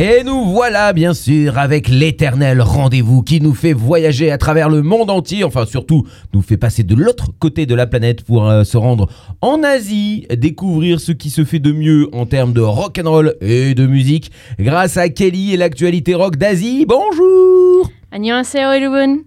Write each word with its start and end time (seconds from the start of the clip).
Et 0.00 0.22
nous 0.22 0.44
voilà 0.44 0.92
bien 0.92 1.12
sûr 1.12 1.58
avec 1.58 1.88
l'éternel 1.88 2.62
rendez-vous 2.62 3.22
qui 3.22 3.40
nous 3.40 3.52
fait 3.52 3.72
voyager 3.72 4.30
à 4.30 4.38
travers 4.38 4.68
le 4.68 4.80
monde 4.80 5.10
entier, 5.10 5.42
enfin 5.42 5.66
surtout 5.66 6.06
nous 6.32 6.40
fait 6.40 6.56
passer 6.56 6.84
de 6.84 6.94
l'autre 6.94 7.32
côté 7.40 7.66
de 7.66 7.74
la 7.74 7.88
planète 7.88 8.22
pour 8.22 8.48
euh, 8.48 8.62
se 8.62 8.76
rendre 8.76 9.10
en 9.40 9.64
Asie, 9.64 10.24
découvrir 10.30 11.00
ce 11.00 11.10
qui 11.10 11.30
se 11.30 11.44
fait 11.44 11.58
de 11.58 11.72
mieux 11.72 12.08
en 12.12 12.26
termes 12.26 12.52
de 12.52 12.60
rock 12.60 13.00
and 13.04 13.10
roll 13.10 13.34
et 13.40 13.74
de 13.74 13.88
musique 13.88 14.30
grâce 14.60 14.96
à 14.96 15.08
Kelly 15.08 15.54
et 15.54 15.56
l'actualité 15.56 16.14
rock 16.14 16.36
d'Asie. 16.36 16.86
Bonjour 16.86 17.90
everyone. 18.12 19.24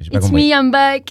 It's 0.00 0.30
me, 0.30 0.52
I'm 0.52 0.70
back. 0.70 1.10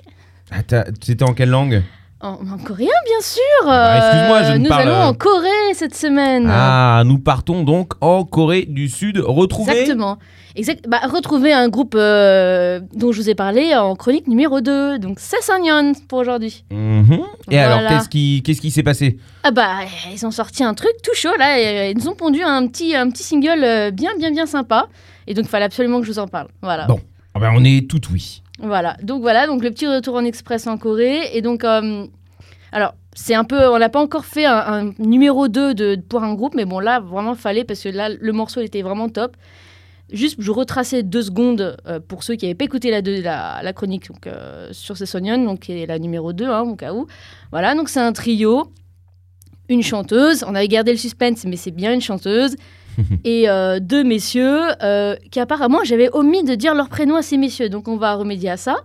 Ah, 0.49 0.61
c'était 1.01 1.23
en 1.23 1.33
quelle 1.33 1.49
langue? 1.49 1.83
En, 2.23 2.33
en 2.33 2.57
coréen, 2.63 2.87
bien 3.05 3.21
sûr. 3.21 3.41
bah, 3.65 3.97
excuse-moi, 3.97 4.43
je 4.43 4.51
Euh, 4.51 4.53
ne 4.53 4.63
Nous 4.63 4.69
parle- 4.69 4.81
allons 4.83 4.95
en 5.01 5.13
Corée 5.13 5.73
cette 5.73 5.95
semaine. 5.95 6.47
Ah, 6.51 7.01
nous 7.05 7.17
partons 7.17 7.63
donc 7.63 7.93
en 7.99 8.23
Corée 8.25 8.65
du 8.67 8.89
Sud 8.89 9.17
retrouver. 9.17 9.71
Exactement. 9.71 10.17
Exact. 10.55 10.85
Bah, 10.87 10.99
retrouver 11.11 11.51
un 11.53 11.67
groupe 11.69 11.95
euh, 11.97 12.79
dont 12.93 13.11
je 13.11 13.21
vous 13.21 13.29
ai 13.29 13.35
parlé 13.35 13.73
en 13.75 13.95
chronique 13.95 14.27
numéro 14.27 14.61
2. 14.61 14.99
Donc, 14.99 15.17
c'est 15.19 15.41
Sonyeon 15.41 15.93
pour 16.09 16.19
aujourd'hui. 16.19 16.63
Mhm. 16.71 17.21
Et 17.49 17.57
alors, 17.57 17.87
qu'est-ce 17.89 18.09
qui, 18.09 18.43
qu'est-ce 18.45 18.61
qui 18.61 18.69
s'est 18.69 18.83
passé? 18.83 19.17
Ah 19.43 19.51
bah, 19.51 19.77
ils 20.13 20.23
ont 20.25 20.31
sorti 20.31 20.63
un 20.63 20.73
truc 20.75 20.91
tout 21.03 21.15
chaud 21.15 21.35
là. 21.39 21.57
et, 21.59 21.65
euh, 21.67 21.91
ils 21.91 21.97
nous 21.97 22.07
ont 22.09 22.15
pondu 22.15 22.43
un 22.43 22.67
petit, 22.67 22.95
un 22.95 23.09
petit 23.09 23.23
single 23.23 23.63
euh, 23.63 23.91
bien, 23.91 24.11
bien, 24.19 24.29
bien 24.31 24.45
sympa. 24.45 24.87
Et 25.25 25.33
donc, 25.33 25.45
il 25.45 25.49
fallait 25.49 25.65
absolument 25.65 25.99
que 26.01 26.05
je 26.05 26.11
vous 26.11 26.19
en 26.19 26.27
parle. 26.27 26.49
Voilà. 26.61 26.85
Bon. 26.85 26.99
Ah 27.33 27.39
ben, 27.39 27.51
on 27.55 27.63
est 27.63 27.89
tout 27.89 28.01
oui. 28.11 28.43
Voilà, 28.59 28.97
donc 29.01 29.21
voilà, 29.21 29.47
donc 29.47 29.63
le 29.63 29.71
petit 29.71 29.87
retour 29.87 30.15
en 30.15 30.25
express 30.25 30.67
en 30.67 30.77
Corée. 30.77 31.29
Et 31.33 31.41
donc, 31.41 31.63
euh, 31.63 32.05
alors, 32.71 32.93
c'est 33.13 33.33
un 33.33 33.43
peu, 33.43 33.67
on 33.69 33.79
n'a 33.79 33.89
pas 33.89 34.01
encore 34.01 34.25
fait 34.25 34.45
un, 34.45 34.93
numéro 34.99 35.47
2 35.47 35.73
de, 35.73 35.95
pour 36.07 36.23
un 36.23 36.33
groupe, 36.33 36.53
mais 36.55 36.65
bon, 36.65 36.79
là, 36.79 36.99
vraiment, 36.99 37.35
fallait, 37.35 37.63
parce 37.63 37.81
que 37.81 37.89
là, 37.89 38.09
le 38.09 38.31
morceau 38.31 38.61
était 38.61 38.81
vraiment 38.81 39.09
top. 39.09 39.35
Juste, 40.11 40.35
je 40.39 40.51
retraçais 40.51 41.03
deux 41.03 41.21
secondes 41.21 41.77
euh, 41.87 41.99
pour 42.05 42.23
ceux 42.23 42.35
qui 42.35 42.45
n'avaient 42.45 42.55
pas 42.55 42.65
écouté 42.65 42.91
la 42.91 43.73
chronique 43.73 44.09
donc, 44.09 44.27
euh, 44.27 44.67
sur 44.73 44.97
Sessonion, 44.97 45.37
donc 45.43 45.61
qui 45.61 45.71
est 45.71 45.85
la 45.85 45.99
numéro 45.99 46.33
2, 46.33 46.45
hein, 46.45 46.61
au 46.61 46.75
cas 46.75 46.93
où. 46.93 47.07
Voilà, 47.51 47.75
donc 47.75 47.87
c'est 47.87 48.01
un 48.01 48.11
trio, 48.11 48.71
une 49.69 49.83
chanteuse, 49.83 50.43
on 50.45 50.53
avait 50.53 50.67
gardé 50.67 50.91
le 50.91 50.97
suspense, 50.97 51.45
mais 51.45 51.55
c'est 51.55 51.71
bien 51.71 51.93
une 51.93 52.01
chanteuse, 52.01 52.55
et 53.23 53.49
euh, 53.49 53.79
deux 53.79 54.03
messieurs 54.03 54.59
euh, 54.83 55.15
qui 55.31 55.39
apparemment 55.39 55.79
j'avais 55.83 56.09
omis 56.13 56.43
de 56.43 56.55
dire 56.55 56.73
leur 56.75 56.89
prénom 56.89 57.15
à 57.15 57.21
ces 57.21 57.37
messieurs, 57.37 57.69
donc 57.69 57.87
on 57.87 57.97
va 57.97 58.15
remédier 58.15 58.49
à 58.49 58.57
ça. 58.57 58.77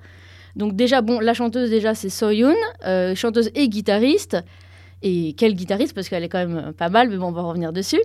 Donc 0.55 0.75
déjà, 0.75 1.03
bon, 1.03 1.21
la 1.21 1.35
chanteuse 1.35 1.71
déjà 1.71 1.95
c'est 1.95 2.09
Soyoon, 2.09 2.55
euh, 2.87 3.15
chanteuse 3.15 3.51
et 3.55 3.69
guitariste. 3.69 4.37
Et 5.03 5.35
quelle 5.35 5.55
guitariste? 5.55 5.95
Parce 5.95 6.09
qu'elle 6.09 6.25
est 6.25 6.29
quand 6.29 6.47
même 6.47 6.73
pas 6.73 6.89
mal, 6.89 7.11
mais 7.11 7.17
bon, 7.19 7.27
on 7.27 7.33
va 7.33 7.43
revenir 7.43 7.73
dessus. 7.73 8.01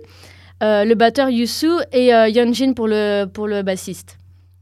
Le 0.60 0.94
batteur 0.94 1.28
Yusu 1.30 1.70
et 1.92 2.08
Yeonjin 2.08 2.74
pour 2.74 2.86
le, 2.86 3.24
pour 3.24 3.48
le 3.48 3.62
bassiste. 3.62 4.18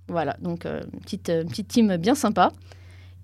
Voilà, 0.09 0.37
donc 0.41 0.65
une 0.65 1.01
petite, 1.01 1.25
petite 1.49 1.69
team 1.69 1.97
bien 1.99 2.15
sympa. 2.15 2.53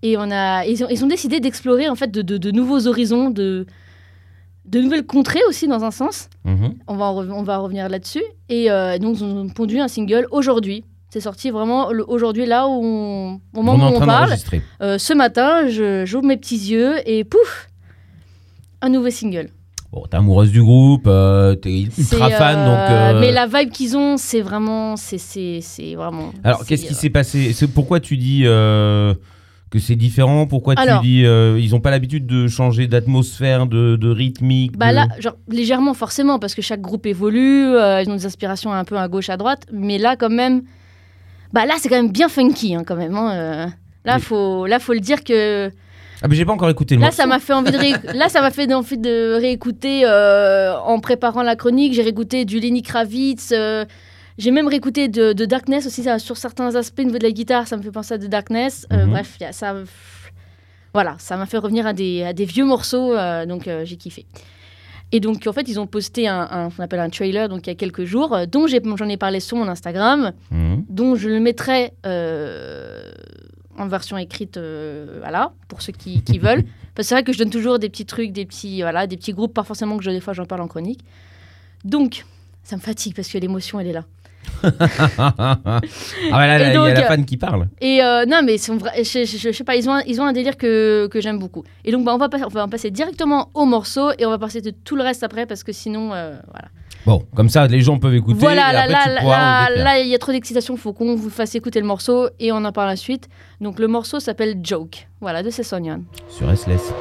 Et 0.03 0.17
on 0.19 0.31
a, 0.31 0.67
ils, 0.67 0.84
ont, 0.84 0.89
ils 0.91 1.03
ont 1.05 1.09
décidé 1.09 1.41
d'explorer 1.41 1.89
en 1.89 1.94
fait 1.94 2.11
de, 2.11 2.20
de- 2.20 2.37
de 2.37 2.50
nouveaux 2.50 2.87
horizons, 2.87 3.31
de, 3.31 3.64
de 4.67 4.81
nouvelles 4.81 5.06
contrées 5.06 5.41
aussi 5.48 5.69
dans 5.69 5.84
un 5.84 5.91
sens. 5.91 6.28
Mhm. 6.45 6.75
On 6.89 6.97
va, 6.97 7.06
on 7.12 7.42
va 7.42 7.59
revenir 7.59 7.89
là-dessus. 7.89 8.22
Et 8.48 8.70
euh, 8.70 8.98
donc, 8.98 9.17
ils 9.20 9.25
ont 9.25 9.48
pondu 9.48 9.78
un 9.78 9.89
single 9.89 10.27
aujourd'hui. 10.31 10.84
C'est 11.11 11.20
sorti 11.20 11.50
vraiment 11.50 11.89
aujourd'hui, 12.09 12.47
là 12.47 12.66
où 12.66 12.72
on, 12.84 13.34
au 13.34 13.41
On 13.55 13.62
moment 13.62 13.91
où 13.94 14.00
parle. 14.00 14.34
Euh, 14.82 14.99
ce 14.99 15.15
matin, 15.15 15.66
je- 15.69 16.05
j'ouvre 16.05 16.26
mes 16.26 16.37
petits 16.37 16.59
yeux 16.59 16.97
et 17.09 17.25
pouf 17.25 17.69
Un 18.82 18.88
nouveau 18.91 19.09
single. 19.10 19.49
Bon, 19.93 20.03
t'es 20.10 20.16
amoureuse 20.16 20.50
du 20.50 20.60
groupe, 20.62 21.05
euh, 21.06 21.55
t'es 21.55 21.82
ultra 21.97 22.28
fan, 22.28 22.59
euh, 22.59 22.66
donc. 22.66 22.91
euh, 23.16 23.21
Mais 23.21 23.32
la 23.32 23.47
vibe 23.47 23.71
qu'ils 23.71 23.97
ont, 23.97 24.16
c'est 24.19 24.43
vraiment. 24.43 24.97
C'est 24.97 25.60
vraiment. 25.97 26.32
Alors, 26.44 26.66
qu'est-ce 26.66 26.84
qui 26.87 26.94
s'est 26.94 27.09
passé? 27.09 27.53
C'est 27.55 27.69
pourquoi 27.69 28.00
tu 28.00 28.16
dis 28.19 28.43
que 29.76 29.82
c'est 29.87 29.97
différent? 29.97 30.47
Pourquoi 30.47 30.75
Alors- 30.76 31.00
tu 31.03 31.06
dis 31.09 31.25
euh, 31.25 31.59
ils 31.60 31.75
ont 31.75 31.81
pas 31.81 31.91
l'habitude 31.91 32.26
de 32.26 32.48
changer 32.48 32.87
d'atmosphère, 32.87 33.66
de, 33.66 33.97
de 33.97 34.09
rythmique 34.10 34.76
Bah 34.76 34.91
de- 34.91 34.97
là, 34.97 35.06
genre, 35.20 35.37
légèrement, 35.48 35.94
forcément, 35.94 36.38
parce 36.38 36.54
que 36.54 36.62
chaque 36.62 36.81
groupe 36.81 37.06
évolue, 37.06 37.66
euh, 37.75 38.03
ils 38.03 38.10
ont 38.10 38.14
des 38.16 38.26
inspirations 38.26 38.72
un 38.72 38.84
peu 38.84 38.97
à 38.97 39.09
gauche, 39.09 39.28
à 39.31 39.37
droite, 39.37 39.62
mais 39.72 39.98
là, 39.98 40.16
quand 40.16 40.31
même, 40.31 40.62
bah 41.53 41.66
là, 41.66 41.75
c'est 41.78 41.88
quand 41.88 41.97
même 41.97 42.10
bien 42.12 42.28
funky, 42.28 42.75
hein, 42.75 42.82
quand 42.87 42.97
même. 42.97 43.14
hein, 43.14 43.31
euh. 43.32 43.66
Là, 44.04 44.14
Mais- 44.16 44.20
faut, 44.20 44.66
là, 44.66 44.78
faut 44.78 44.92
le 44.92 45.00
dire 45.00 45.25
que 45.25 45.70
Ah, 46.22 46.28
mais 46.28 46.37
j'ai 46.37 46.44
pas 46.44 46.53
encore 46.53 46.70
écouté 46.70 46.94
le 46.94 47.00
là, 47.00 47.08
morceau. 47.08 47.22
ça 47.22 47.26
m'a 47.26 47.38
fait 47.41 47.53
envie 47.53 47.72
de, 47.72 47.76
ré- 47.76 47.93
là, 48.14 48.28
ça 48.28 48.41
m'a 48.41 48.50
fait 48.50 48.72
envie 48.72 48.98
de 48.98 49.34
réécouter 49.41 50.03
euh, 50.04 50.75
en 50.78 50.98
préparant 51.00 51.43
la 51.43 51.56
chronique. 51.56 51.93
J'ai 51.93 52.03
réécouté 52.03 52.44
du 52.44 52.58
Lenny 52.60 52.82
Kravitz. 52.82 53.53
J'ai 54.39 54.51
même 54.51 54.69
réécouté 54.69 55.09
de, 55.09 55.33
de 55.33 55.45
Darkness 55.45 55.87
aussi, 55.87 56.03
ça, 56.03 56.19
sur 56.19 56.37
certains 56.37 56.75
aspects 56.75 57.01
au 57.01 57.05
niveau 57.05 57.19
de 57.19 57.25
la 57.25 57.31
guitare, 57.31 57.67
ça 57.69 57.77
me 57.77 57.83
fait 57.83 57.91
penser 57.91 58.15
à 58.15 58.19
de 58.19 58.27
Darkness. 58.27 58.87
Euh, 58.93 59.05
Mhm. 59.07 59.11
Bref, 59.11 59.37
a- 59.43 59.53
ça, 59.53 59.75
voilà, 60.93 61.17
ça 61.19 61.37
m'a 61.37 61.47
fait 61.47 61.59
revenir 61.59 61.87
à 61.87 61.93
des, 61.93 62.23
à 62.23 62.33
des 62.33 62.45
vieux 62.45 62.65
morceaux, 62.65 63.15
euh, 63.15 63.47
donc 63.47 63.69
euh, 63.69 63.85
j'ai 63.85 63.97
kiffé. 63.97 64.27
Et 65.13 65.21
donc, 65.21 65.47
en 65.47 65.53
fait, 65.53 65.69
ils 65.69 65.79
ont 65.79 65.87
posté 65.87 66.27
un, 66.27 66.69
qu'on 66.77 66.83
appelle 66.83 66.99
un 67.01 67.09
trailer, 67.11 67.49
donc 67.49 67.67
il 67.67 67.71
y 67.71 67.73
a 67.73 67.77
quelques 67.77 68.05
jours, 68.05 68.37
dont 68.51 68.67
j'en 68.67 69.09
ai 69.09 69.17
parlé 69.17 69.39
sur 69.41 69.57
mon 69.57 69.69
Instagram, 69.69 70.33
Mhm. 70.51 70.85
dont 70.89 71.15
je 71.15 71.29
le 71.29 71.39
mettrai 71.41 71.93
en 73.79 73.89
version 73.89 74.17
écrite, 74.17 74.57
euh, 74.57 75.19
voilà, 75.21 75.53
pour 75.69 75.83
ceux 75.83 75.93
qui, 75.93 76.23
qui 76.23 76.39
veulent. 76.39 76.65
Parce 76.95 77.07
que 77.07 77.09
c'est 77.11 77.15
vrai 77.15 77.25
que 77.25 77.33
je 77.35 77.39
donne 77.39 77.51
toujours 77.51 77.79
des 77.79 77.91
petits 77.91 78.07
trucs, 78.07 78.33
des 78.33 78.47
petits, 78.47 78.81
voilà, 78.81 79.07
des 79.07 79.17
petits 79.19 79.33
groupes, 79.35 79.53
pas 79.53 79.65
forcément 79.65 79.99
que 79.99 80.03
je, 80.03 80.11
des 80.11 80.21
fois 80.21 80.33
j'en 80.33 80.47
parle 80.47 80.63
en 80.63 80.67
chronique. 80.69 81.01
Donc, 81.85 82.25
ça 82.63 82.75
me 82.77 82.81
fatigue 82.81 83.15
parce 83.15 83.29
que 83.29 83.37
l'émotion, 83.39 83.79
elle 83.79 83.87
est 83.89 83.93
là. 83.93 84.05
ah, 85.19 85.81
bah 86.31 86.47
là, 86.47 86.69
il 86.69 86.75
y 86.75 86.77
a 86.77 86.95
la 86.95 87.03
fan 87.07 87.25
qui 87.25 87.37
parle. 87.37 87.69
Et 87.81 88.03
euh, 88.03 88.25
non, 88.27 88.41
mais 88.45 88.59
sont 88.59 88.77
vra- 88.77 88.97
je, 88.97 89.25
je- 89.25 89.37
je 89.39 89.53
sais 89.53 89.65
pas, 89.65 89.77
ils 89.77 89.89
ont 89.89 89.95
un, 89.95 90.03
ils 90.07 90.21
ont 90.21 90.25
un 90.25 90.33
délire 90.33 90.57
que, 90.57 91.07
que 91.09 91.21
j'aime 91.21 91.39
beaucoup. 91.39 91.65
Et 91.84 91.93
donc, 91.93 92.05
bah, 92.05 92.12
on, 92.15 92.19
va 92.19 92.29
on 92.33 92.49
va 92.49 92.69
passer 92.69 92.91
directement 92.91 93.51
au 93.55 93.65
morceau 93.65 94.11
et 94.19 94.27
on 94.27 94.31
va 94.31 94.39
passer 94.39 94.61
de 94.61 94.71
tout 94.71 94.97
le 94.97 95.03
reste 95.03 95.23
après 95.23 95.47
parce 95.47 95.62
que 95.65 95.73
sinon, 95.73 96.12
euh, 96.12 96.35
voilà. 96.51 96.69
Bon, 97.05 97.25
comme 97.37 97.49
ça, 97.49 97.67
les 97.69 97.81
gens 97.83 97.99
peuvent 97.99 98.15
écouter. 98.15 98.39
Voilà, 98.41 98.71
et 98.71 98.73
là, 98.73 98.81
après, 98.83 99.15
là, 99.15 99.21
tu 99.21 99.25
là, 99.77 99.85
là, 99.85 99.93
en 99.93 100.03
il 100.03 100.09
y 100.09 100.15
a 100.15 100.19
trop 100.19 100.33
d'excitation, 100.33 100.77
faut 100.77 100.93
qu'on 100.93 101.15
vous 101.15 101.31
fasse 101.31 101.55
écouter 101.55 101.81
le 101.81 101.87
morceau 101.87 102.29
et 102.41 102.51
on 102.51 102.65
en 102.65 102.73
parle 102.73 102.89
la 102.89 102.97
suite. 102.97 103.29
Donc, 103.61 103.79
le 103.79 103.87
morceau 103.87 104.19
s'appelle 104.19 104.56
Joke, 104.62 105.06
voilà, 105.21 105.43
de 105.45 105.51
Sessonian. 105.51 106.01
Sur 106.29 106.51
SLS. 106.56 106.93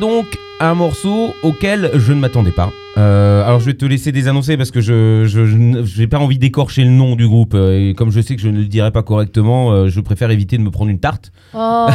Donc 0.00 0.26
un 0.60 0.74
morceau 0.74 1.34
auquel 1.42 1.90
je 1.94 2.12
ne 2.12 2.20
m'attendais 2.20 2.50
pas. 2.52 2.70
Euh, 2.98 3.44
alors 3.46 3.60
je 3.60 3.66
vais 3.66 3.74
te 3.74 3.84
laisser 3.84 4.10
désannoncer 4.12 4.56
parce 4.56 4.70
que 4.72 4.80
je 4.80 5.24
je- 5.26 5.46
je 5.46 5.56
n- 5.56 5.82
j'ai 5.84 6.06
pas 6.08 6.18
envie 6.18 6.38
d'écorcher 6.38 6.82
le 6.84 6.90
nom 6.90 7.14
du 7.16 7.26
groupe 7.26 7.54
euh, 7.54 7.90
et 7.90 7.94
comme 7.94 8.10
je 8.10 8.20
sais 8.20 8.34
que 8.34 8.42
je 8.42 8.48
ne 8.48 8.58
le 8.58 8.64
dirai 8.64 8.90
pas 8.90 9.02
correctement, 9.02 9.70
euh, 9.72 9.88
je 9.88 10.00
préfère 10.00 10.30
éviter 10.30 10.58
de 10.58 10.62
me 10.62 10.70
prendre 10.70 10.90
une 10.90 10.98
tarte. 10.98 11.30
Oh 11.54 11.86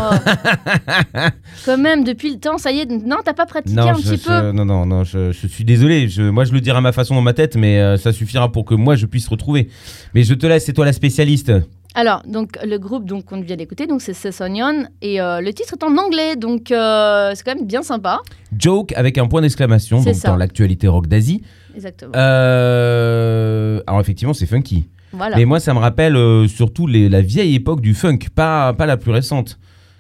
Quand 1.66 1.78
même, 1.78 2.04
depuis 2.04 2.32
le 2.34 2.40
temps, 2.40 2.58
ça 2.58 2.72
y 2.72 2.80
est. 2.80 2.86
Non, 2.90 3.18
t'as 3.24 3.34
pas 3.34 3.46
pratiqué 3.46 3.80
un 3.80 3.94
je- 3.94 4.02
petit 4.12 4.18
peu 4.26 4.52
non 4.52 4.66
non 4.66 4.86
non, 4.86 5.04
je, 5.04 5.32
suis 5.32 5.64
désolé. 5.64 6.08
Moi 6.18 6.46
je 6.46 6.54
le 6.54 6.62
dirai 6.62 6.78
à 6.78 6.82
ma 6.82 6.92
façon 6.92 7.14
dans 7.16 7.22
ma 7.22 7.34
tête, 7.34 7.56
mais 7.58 7.98
ça 7.98 8.14
suffira 8.14 8.52
pour 8.52 8.66
que 8.66 8.74
moi 8.74 8.96
je 8.96 9.06
puisse 9.06 9.28
retrouver. 9.28 9.68
Mais 10.14 10.24
je 10.24 10.34
te 10.34 10.46
laisse, 10.48 10.66
c'est 10.66 10.74
toi 10.74 10.86
la 10.86 10.94
spécialiste. 10.94 11.52
Alors, 11.98 12.22
donc 12.28 12.58
le 12.64 12.78
groupe 12.78 13.06
donc 13.06 13.24
qu'on 13.26 13.40
vient 13.42 13.56
d'écouter, 13.56 13.88
donc 13.88 14.02
c'est 14.02 14.14
Sessonion 14.14 14.86
et 15.02 15.22
euh, 15.22 15.40
le 15.40 15.54
titre 15.54 15.76
est 15.80 15.84
en 15.86 15.98
anglais, 15.98 16.36
donc 16.36 16.70
euh, 16.72 17.32
c'est 17.34 17.44
quand 17.46 17.56
même 17.56 17.66
bien 17.66 17.84
sympa. 17.84 18.20
Joke 18.58 18.92
avec 18.98 19.18
un 19.18 19.28
point 19.28 19.42
d'exclamation 19.42 20.00
C'est 20.02 20.12
donc 20.12 20.16
ça. 20.22 20.28
dans 20.30 20.36
l'actualité 20.36 20.88
rock 20.90 21.08
d'Asie. 21.08 21.42
Exactement. 21.74 22.12
Euh, 22.16 23.80
alors 23.88 24.02
effectivement 24.02 24.34
c'est 24.34 24.46
funky. 24.46 24.90
voilà. 25.14 25.38
Mais 25.38 25.46
moi, 25.46 25.60
ça 25.62 25.74
me 25.74 25.80
rappelle 25.80 26.18
surtout 26.50 26.86
les- 26.88 27.08
la 27.08 27.22
vieille 27.22 27.56
époque 27.56 27.80
du 27.82 27.94
funk, 27.94 28.20
pas, 28.36 28.74
pas 28.74 28.86
la 28.86 28.98
plus 28.98 29.12
récente. 29.12 29.58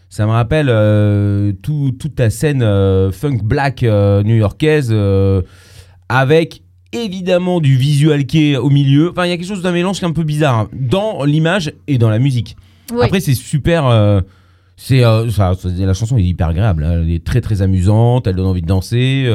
Ça 0.09 0.25
me 0.25 0.31
rappelle 0.31 0.67
tout- 1.61 1.93
toute 1.99 2.15
ta 2.15 2.29
scène 2.29 2.59
funk 3.11 3.37
black 3.43 3.83
new-yorkaise, 3.83 4.93
avec 6.09 6.61
évidemment 7.03 7.59
du 7.59 7.75
visual 7.77 8.25
kei 8.25 8.57
au 8.57 8.69
milieu. 8.69 9.09
Enfin, 9.11 9.25
il 9.25 9.29
y 9.29 9.33
a 9.33 9.37
quelque 9.37 9.47
chose 9.47 9.61
d'un 9.61 9.71
mélange 9.71 9.99
qui 9.99 10.05
est 10.05 10.07
un 10.07 10.11
peu 10.13 10.23
bizarre 10.23 10.59
hein, 10.59 10.69
dans 10.73 11.23
l'image 11.25 11.73
et 11.87 11.97
dans 11.97 12.09
la 12.09 12.19
musique. 12.19 12.55
Oui. 12.93 13.03
Après, 13.03 13.19
c'est 13.19 13.33
super. 13.35 13.85
euh, 13.87 14.21
c'est 14.77 15.03
euh, 15.03 15.29
ça, 15.31 15.53
ça- 15.55 15.69
la 15.69 15.93
chanson 15.93 16.17
est 16.17 16.23
hyper 16.23 16.47
agréable. 16.49 16.83
hein. 16.83 17.01
Elle 17.01 17.11
est 17.11 17.23
très 17.23 17.41
très 17.41 17.61
amusante. 17.61 18.27
Elle 18.27 18.35
donne 18.35 18.47
envie 18.47 18.61
de 18.61 18.67
danser. 18.67 19.25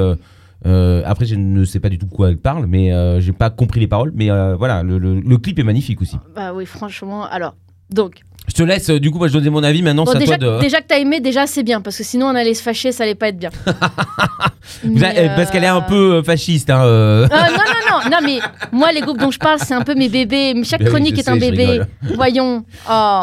euh, 0.66 1.02
après, 1.06 1.24
je 1.26 1.34
ne 1.36 1.64
sais 1.64 1.80
pas 1.80 1.88
du 1.88 1.98
tout 1.98 2.06
quoi 2.06 2.28
elle 2.28 2.36
parle, 2.36 2.66
mais 2.66 2.92
j'ai 3.20 3.32
pas 3.32 3.50
compris 3.50 3.80
les 3.80 3.86
paroles. 3.88 4.12
Mais 4.14 4.28
voilà, 4.56 4.82
le, 4.82 4.98
le- 4.98 5.20
le 5.20 5.38
clip 5.38 5.58
est 5.58 5.64
magnifique 5.64 6.00
aussi. 6.02 6.16
Bah 6.34 6.52
oui, 6.54 6.66
franchement. 6.66 7.24
Alors, 7.24 7.54
donc. 7.90 8.20
Je 8.50 8.54
te 8.54 8.62
laisse. 8.64 8.90
euh, 8.90 8.98
du 8.98 9.10
coup, 9.12 9.18
moi, 9.18 9.28
je 9.28 9.32
donner 9.32 9.48
mon 9.48 9.62
avis. 9.62 9.80
Maintenant, 9.80 10.04
Bon, 10.04 10.10
c'est 10.10 10.16
à 10.16 10.20
déjà, 10.20 10.36
toi 10.38 10.56
de. 10.56 10.60
déjà 10.60 10.80
que 10.80 10.86
t'as 10.88 10.98
aimé, 10.98 11.20
déjà 11.20 11.46
c'est 11.46 11.62
bien, 11.62 11.80
parce 11.80 11.96
que 11.96 12.02
sinon 12.02 12.26
on 12.26 12.34
allait 12.34 12.54
se 12.54 12.62
fâcher, 12.62 12.90
ça 12.90 13.04
allait 13.04 13.14
pas 13.14 13.28
être 13.28 13.38
bien. 13.38 13.50
Mais, 14.84 15.30
Parce 15.36 15.50
qu'elle 15.50 15.64
est 15.64 15.68
un 15.68 15.78
euh, 15.78 15.88
peu 15.88 16.12
euh, 16.14 16.22
fasciste. 16.22 16.70
Hein, 16.70 16.82
euh. 16.84 17.28
Ah, 17.30 17.48
non, 17.50 17.56
non, 17.56 18.00
non, 18.04 18.10
non, 18.10 18.18
mais 18.24 18.38
moi, 18.72 18.92
les 18.92 19.00
groupes 19.00 19.18
dont 19.18 19.30
je 19.30 19.38
parle, 19.38 19.58
c'est 19.58 19.74
un 19.74 19.82
peu 19.82 19.94
mes 19.94 20.08
bébés. 20.08 20.54
Chaque 20.64 20.80
Ben 20.80 20.86
oui, 20.86 20.90
chronique 20.92 21.18
est 21.18 21.28
un 21.28 21.38
sais, 21.38 21.50
bébé. 21.50 21.80
Voyons. 22.14 22.64
Oh. 22.90 23.22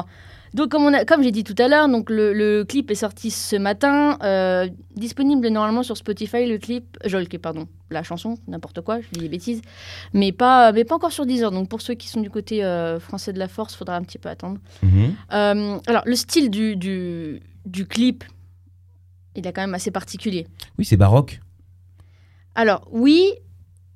Donc, 0.57 0.69
comme, 0.71 0.83
on 0.83 0.93
a- 0.93 1.05
comme 1.05 1.21
j'ai 1.21 1.31
dit 1.31 1.43
tout 1.43 1.55
à 1.59 1.67
l'heure, 1.67 1.87
donc 1.87 2.09
le, 2.09 2.33
le 2.33 2.65
clip 2.65 2.89
est 2.89 2.95
sorti 2.95 3.29
ce 3.29 3.55
matin, 3.55 4.17
euh, 4.23 4.67
disponible 4.95 5.47
normalement 5.49 5.83
sur 5.83 5.95
Spotify. 5.95 6.47
Le 6.47 6.57
clip, 6.57 6.97
clip, 7.03 7.41
pardon, 7.41 7.67
la 7.91 8.01
chanson, 8.01 8.37
n'importe 8.47 8.81
quoi, 8.81 8.99
je 8.99 9.07
dis 9.11 9.19
des 9.19 9.29
bêtises, 9.29 9.61
mais 10.13 10.31
pas, 10.31 10.71
mais 10.71 10.83
pas 10.83 10.95
encore 10.95 11.11
sur 11.11 11.27
Deezer. 11.27 11.51
Donc, 11.51 11.69
pour 11.69 11.81
ceux 11.81 11.93
qui 11.93 12.07
sont 12.07 12.21
du 12.21 12.31
côté 12.31 12.63
euh, 12.65 12.99
français 12.99 13.33
de 13.33 13.39
la 13.39 13.47
force, 13.47 13.75
faudra 13.75 13.95
un 13.95 14.01
petit 14.01 14.17
peu 14.17 14.29
attendre. 14.29 14.57
Mhm. 14.81 15.13
Euh, 15.31 15.77
alors, 15.85 16.01
le 16.05 16.15
style 16.15 16.49
du, 16.49 16.75
du, 16.75 17.39
du 17.65 17.85
clip, 17.85 18.23
il 19.35 19.45
est 19.45 19.53
quand 19.53 19.61
même 19.61 19.75
assez 19.75 19.91
particulier. 19.91 20.47
Oui, 20.79 20.85
c'est 20.85 20.97
baroque. 20.97 21.39
Alors, 22.55 22.87
oui 22.91 23.31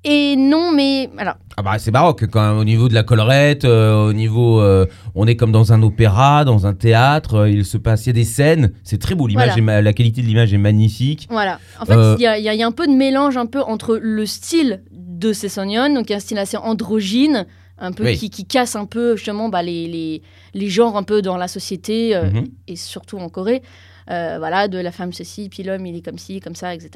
et 0.04 0.36
non, 0.36 0.72
mais 0.72 1.10
alors. 1.18 1.34
Ah 1.56 1.62
bah 1.62 1.78
c'est 1.78 1.90
baroque 1.90 2.24
quand 2.30 2.40
même 2.48 2.58
au 2.58 2.64
niveau 2.64 2.88
de 2.88 2.94
la 2.94 3.02
collerette, 3.02 3.64
euh, 3.64 4.08
au 4.08 4.12
niveau 4.12 4.60
euh, 4.60 4.86
on 5.14 5.26
est 5.26 5.36
comme 5.36 5.52
dans 5.52 5.72
un 5.72 5.82
opéra, 5.82 6.44
dans 6.44 6.66
un 6.66 6.72
théâtre, 6.74 7.34
euh, 7.40 7.50
il 7.50 7.64
se 7.64 7.76
passe 7.76 8.06
il 8.06 8.08
y 8.08 8.10
a 8.10 8.12
des 8.14 8.24
scènes, 8.24 8.72
c'est 8.84 8.98
très 8.98 9.14
beau 9.14 9.26
l'image 9.26 9.50
Voilà. 9.58 9.82
la 9.82 9.92
qualité 9.92 10.22
de 10.22 10.26
l'image 10.26 10.52
est 10.54 10.58
magnifique. 10.58 11.28
Voilà. 11.30 11.58
En 11.78 11.84
fait, 11.84 11.94
il 12.18 12.22
y, 12.22 12.26
a, 12.26 12.38
y 12.38 12.56
y 12.56 12.62
un 12.62 12.72
peu 12.72 12.86
de 12.86 12.92
mélange 12.92 13.36
un 13.36 13.46
peu 13.46 13.60
entre 13.60 13.98
le 14.00 14.24
style 14.26 14.82
de 14.92 15.32
Sessonion, 15.34 15.92
donc 15.94 16.10
un 16.10 16.18
style 16.20 16.38
assez 16.38 16.56
androgyne, 16.56 17.46
un 17.78 17.92
peu 17.92 18.04
Oui. 18.04 18.16
qui, 18.16 18.30
qui 18.30 18.44
casse 18.46 18.74
un 18.76 18.86
peu 18.86 19.16
justement 19.16 19.50
bah, 19.50 19.62
les, 19.62 19.86
les, 19.88 20.22
les 20.54 20.68
genres 20.68 20.96
un 20.96 21.02
peu 21.02 21.20
dans 21.22 21.36
la 21.36 21.48
société 21.48 22.16
Mhm. 22.16 22.46
et 22.66 22.76
surtout 22.76 23.18
en 23.18 23.28
Corée. 23.28 23.62
Euh, 24.10 24.36
voilà, 24.38 24.66
de 24.66 24.78
la 24.78 24.90
femme 24.90 25.12
ceci, 25.12 25.48
puis 25.48 25.62
l'homme 25.62 25.86
il 25.86 25.96
est 25.96 26.02
comme 26.04 26.18
ci, 26.18 26.40
comme 26.40 26.56
ça, 26.56 26.74
etc. 26.74 26.90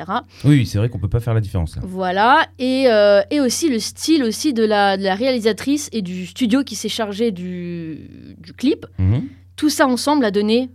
Oui, 0.45 0.67
c'est 0.67 0.79
vrai 0.79 0.89
qu'on 0.89 0.99
peut 0.99 1.09
pas 1.09 1.21
faire 1.21 1.35
la 1.35 1.41
différence 1.41 1.77
là. 1.77 1.83
Voilà, 1.85 2.47
et, 2.59 2.87
euh, 2.89 3.23
et 3.31 3.39
aussi 3.41 3.69
le 3.71 3.79
style 3.79 4.25
aussi 4.25 4.53
de 4.53 4.65
la, 4.65 4.97
de 4.97 5.05
la 5.05 5.15
réalisatrice 5.15 5.89
et 5.93 6.03
du 6.03 6.27
studio 6.27 6.65
qui 6.65 6.75
s'est 6.75 6.89
chargé 6.89 7.31
du, 7.31 8.37
du 8.39 8.53
clip. 8.53 8.87
Mhm. 8.99 9.23
Tout 9.55 9.71
ça 9.71 9.87
ensemble 9.87 10.25
a 10.25 10.31
donné 10.33 10.69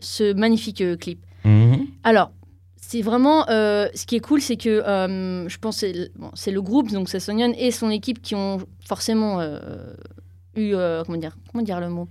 ce 0.00 0.32
magnifique 0.32 0.80
euh, 0.80 0.96
clip. 0.96 1.20
Mhm. 1.44 1.86
Alors, 2.02 2.32
c'est 2.76 3.02
vraiment. 3.02 3.48
euh, 3.50 3.88
ce 3.94 4.06
qui 4.06 4.16
est 4.16 4.20
cool, 4.20 4.40
c'est 4.40 4.56
que 4.56 4.68
euh, 4.68 5.48
je 5.48 5.58
pense 5.58 5.80
que 5.80 5.86
c'est 5.86 5.92
le- 5.92 6.10
bon, 6.16 6.30
c'est 6.34 6.50
le 6.50 6.60
groupe, 6.60 6.90
donc 6.90 7.08
c'est 7.08 7.20
Sonyeon 7.20 7.52
et 7.56 7.70
son 7.70 7.88
équipe 7.90 8.20
qui 8.20 8.34
ont 8.34 8.58
forcément 8.84 9.40
euh, 9.40 9.60
eu. 10.56 10.74
comment, 11.06 11.18
dire, 11.18 11.36
comment 11.52 11.62
dire 11.62 11.78
le 11.80 11.88
mot? 11.88 12.08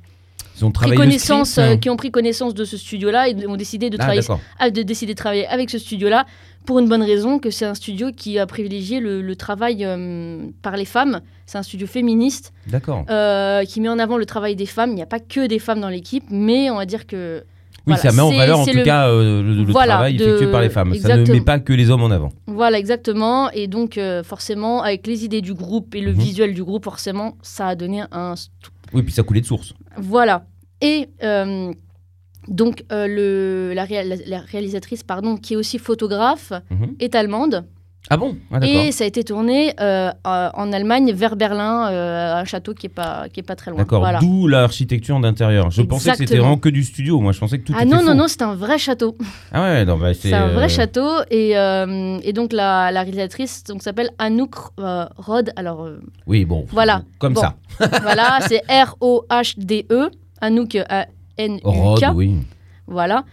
Ils 0.60 0.66
ont 0.66 0.72
pris 0.72 0.88
travaillé 0.88 0.98
connaissance, 0.98 1.50
script, 1.52 1.68
euh, 1.68 1.74
hein. 1.74 1.78
Qui 1.78 1.90
ont 1.90 1.96
pris 1.98 2.12
connaissance 2.12 2.54
de 2.54 2.66
ce 2.66 2.78
studio-là 2.78 3.30
et 3.30 3.48
ont 3.48 3.56
décidé 3.56 3.90
de, 3.90 3.98
Ah, 4.00 4.04
travailler, 4.04 4.72
de 4.72 4.82
décider 4.84 5.14
de 5.14 5.18
travailler 5.18 5.48
avec 5.48 5.70
ce 5.70 5.78
studio-là 5.78 6.26
pour 6.66 6.80
une 6.80 6.88
bonne 6.90 7.02
raison 7.04 7.40
que 7.40 7.50
c'est 7.50 7.66
un 7.66 7.74
studio 7.74 8.10
qui 8.16 8.38
a 8.38 8.46
privilégié 8.46 9.00
le, 9.00 9.22
le 9.22 9.36
travail 9.36 9.84
euh, 9.86 10.44
par 10.62 10.76
les 10.78 10.86
femmes. 10.86 11.22
C'est 11.46 11.58
un 11.58 11.64
studio 11.64 11.88
féministe 11.88 12.54
D'accord. 12.68 13.06
euh, 13.10 13.64
qui 13.64 13.82
met 13.82 13.90
en 13.90 13.98
avant 14.00 14.18
le 14.18 14.26
travail 14.26 14.56
des 14.56 14.66
femmes. 14.68 14.92
Il 14.92 14.96
n'y 14.96 15.02
a 15.02 15.08
pas 15.08 15.20
que 15.20 15.48
des 15.48 15.60
femmes 15.60 15.80
dans 15.82 15.90
l'équipe, 15.90 16.26
mais 16.30 16.70
on 16.70 16.76
va 16.76 16.86
dire 16.86 17.08
que. 17.08 17.44
Oui, 17.88 17.96
voilà, 17.96 18.02
ça 18.02 18.12
met 18.12 18.22
en 18.22 18.30
valeur 18.32 18.60
en 18.60 18.66
tout 18.66 18.76
le- 18.76 18.84
cas 18.84 19.08
euh, 19.08 19.42
le, 19.42 19.64
le 19.64 19.72
Voilà, 19.72 19.94
travail 19.94 20.16
de- 20.18 20.24
effectué 20.26 20.52
par 20.52 20.62
les 20.62 20.70
femmes. 20.70 20.94
Ça 20.96 21.18
ne 21.18 21.26
met 21.32 21.42
pas 21.42 21.60
que 21.60 21.74
les 21.74 21.90
hommes 21.90 22.04
en 22.04 22.12
avant. 22.12 22.30
Voilà, 22.46 22.78
exactement. 22.78 23.50
Et 23.52 23.68
donc, 23.68 23.98
euh, 23.98 24.22
forcément, 24.22 24.84
avec 24.84 25.08
les 25.08 25.24
idées 25.26 25.42
du 25.42 25.54
groupe 25.56 25.96
et 25.96 26.02
le 26.02 26.12
Mhm. 26.12 26.20
visuel 26.20 26.54
du 26.54 26.64
groupe, 26.64 26.84
forcément, 26.84 27.36
ça 27.42 27.68
a 27.70 27.76
donné 27.76 28.04
un. 28.12 28.36
Oui, 28.94 29.02
puis 29.02 29.14
ça 29.14 29.24
coulait 29.24 29.42
de 29.42 29.46
source. 29.46 29.74
Voilà. 29.98 30.44
Et 30.82 31.10
euh, 31.24 31.72
donc, 32.48 32.84
euh, 32.92 33.08
le, 33.08 33.74
la, 33.74 33.86
réal- 33.86 34.08
la- 34.10 34.16
la 34.26 34.40
réalisatrice, 34.40 35.04
pardon, 35.04 35.38
qui 35.38 35.54
est 35.54 35.58
aussi 35.58 35.78
photographe, 35.78 36.52
Mhm. 36.72 36.96
est 37.00 37.16
allemande. 37.16 37.66
Ah 38.10 38.18
bon? 38.18 38.38
Ah 38.52 38.60
et 38.66 38.92
ça 38.92 39.04
a 39.04 39.08
été 39.08 39.24
tourné 39.24 39.74
euh, 39.82 40.10
en 40.24 40.72
Allemagne, 40.72 41.12
vers 41.12 41.36
Berlin, 41.36 41.92
euh, 41.92 42.34
un 42.38 42.46
château 42.46 42.74
qui 42.74 42.88
est 42.88 42.90
pas, 42.90 43.28
qui 43.32 43.42
est 43.42 43.44
pas 43.44 43.56
très 43.58 43.70
loin. 43.70 43.80
D'accord, 43.82 44.00
Voilà. 44.00 44.20
d'où 44.20 44.48
l'architecture 44.48 45.20
d'intérieur. 45.20 45.70
Je 45.70 45.82
pensais 45.84 46.10
que 46.12 46.18
c'était 46.18 46.38
vraiment 46.38 46.58
que 46.58 46.70
du 46.70 46.84
studio. 46.84 47.20
Moi, 47.20 47.34
je 47.34 47.40
pensais 47.40 47.60
que 47.60 47.66
tout 47.66 47.74
Ah 47.76 47.84
était 47.84 47.92
non, 47.94 48.00
faux. 48.00 48.06
non, 48.08 48.16
non, 48.16 48.28
c'est 48.28 48.42
un 48.42 48.56
vrai 48.56 48.80
château. 48.80 49.16
Ah 49.52 49.62
ouais, 49.62 49.86
non, 49.86 49.98
bah, 49.98 50.14
C'est 50.16 50.34
un 50.34 50.48
euh, 50.48 50.54
vrai 50.54 50.70
château. 50.70 51.08
Et, 51.30 51.50
et 51.52 52.34
donc, 52.34 52.54
la, 52.54 52.90
la 52.92 53.02
réalisatrice 53.04 53.66
donc, 53.66 53.84
s'appelle 53.84 54.10
Anouk 54.18 54.56
Rod. 55.18 55.52
Alors, 55.58 55.88
Oui, 56.26 56.46
bon. 56.46 56.66
Voilà. 56.70 57.04
Comme 57.20 57.34
Bon. 57.34 57.42
ça. 57.42 57.58
voilà, 58.02 58.40
c'est 58.48 58.62
R-O-H-D-E. 58.70 60.10
Anouk, 60.42 60.76
A-N-U-K. 60.76 61.62
Rod, 61.64 62.04
oui. 62.16 62.34
Voilà. 62.88 63.24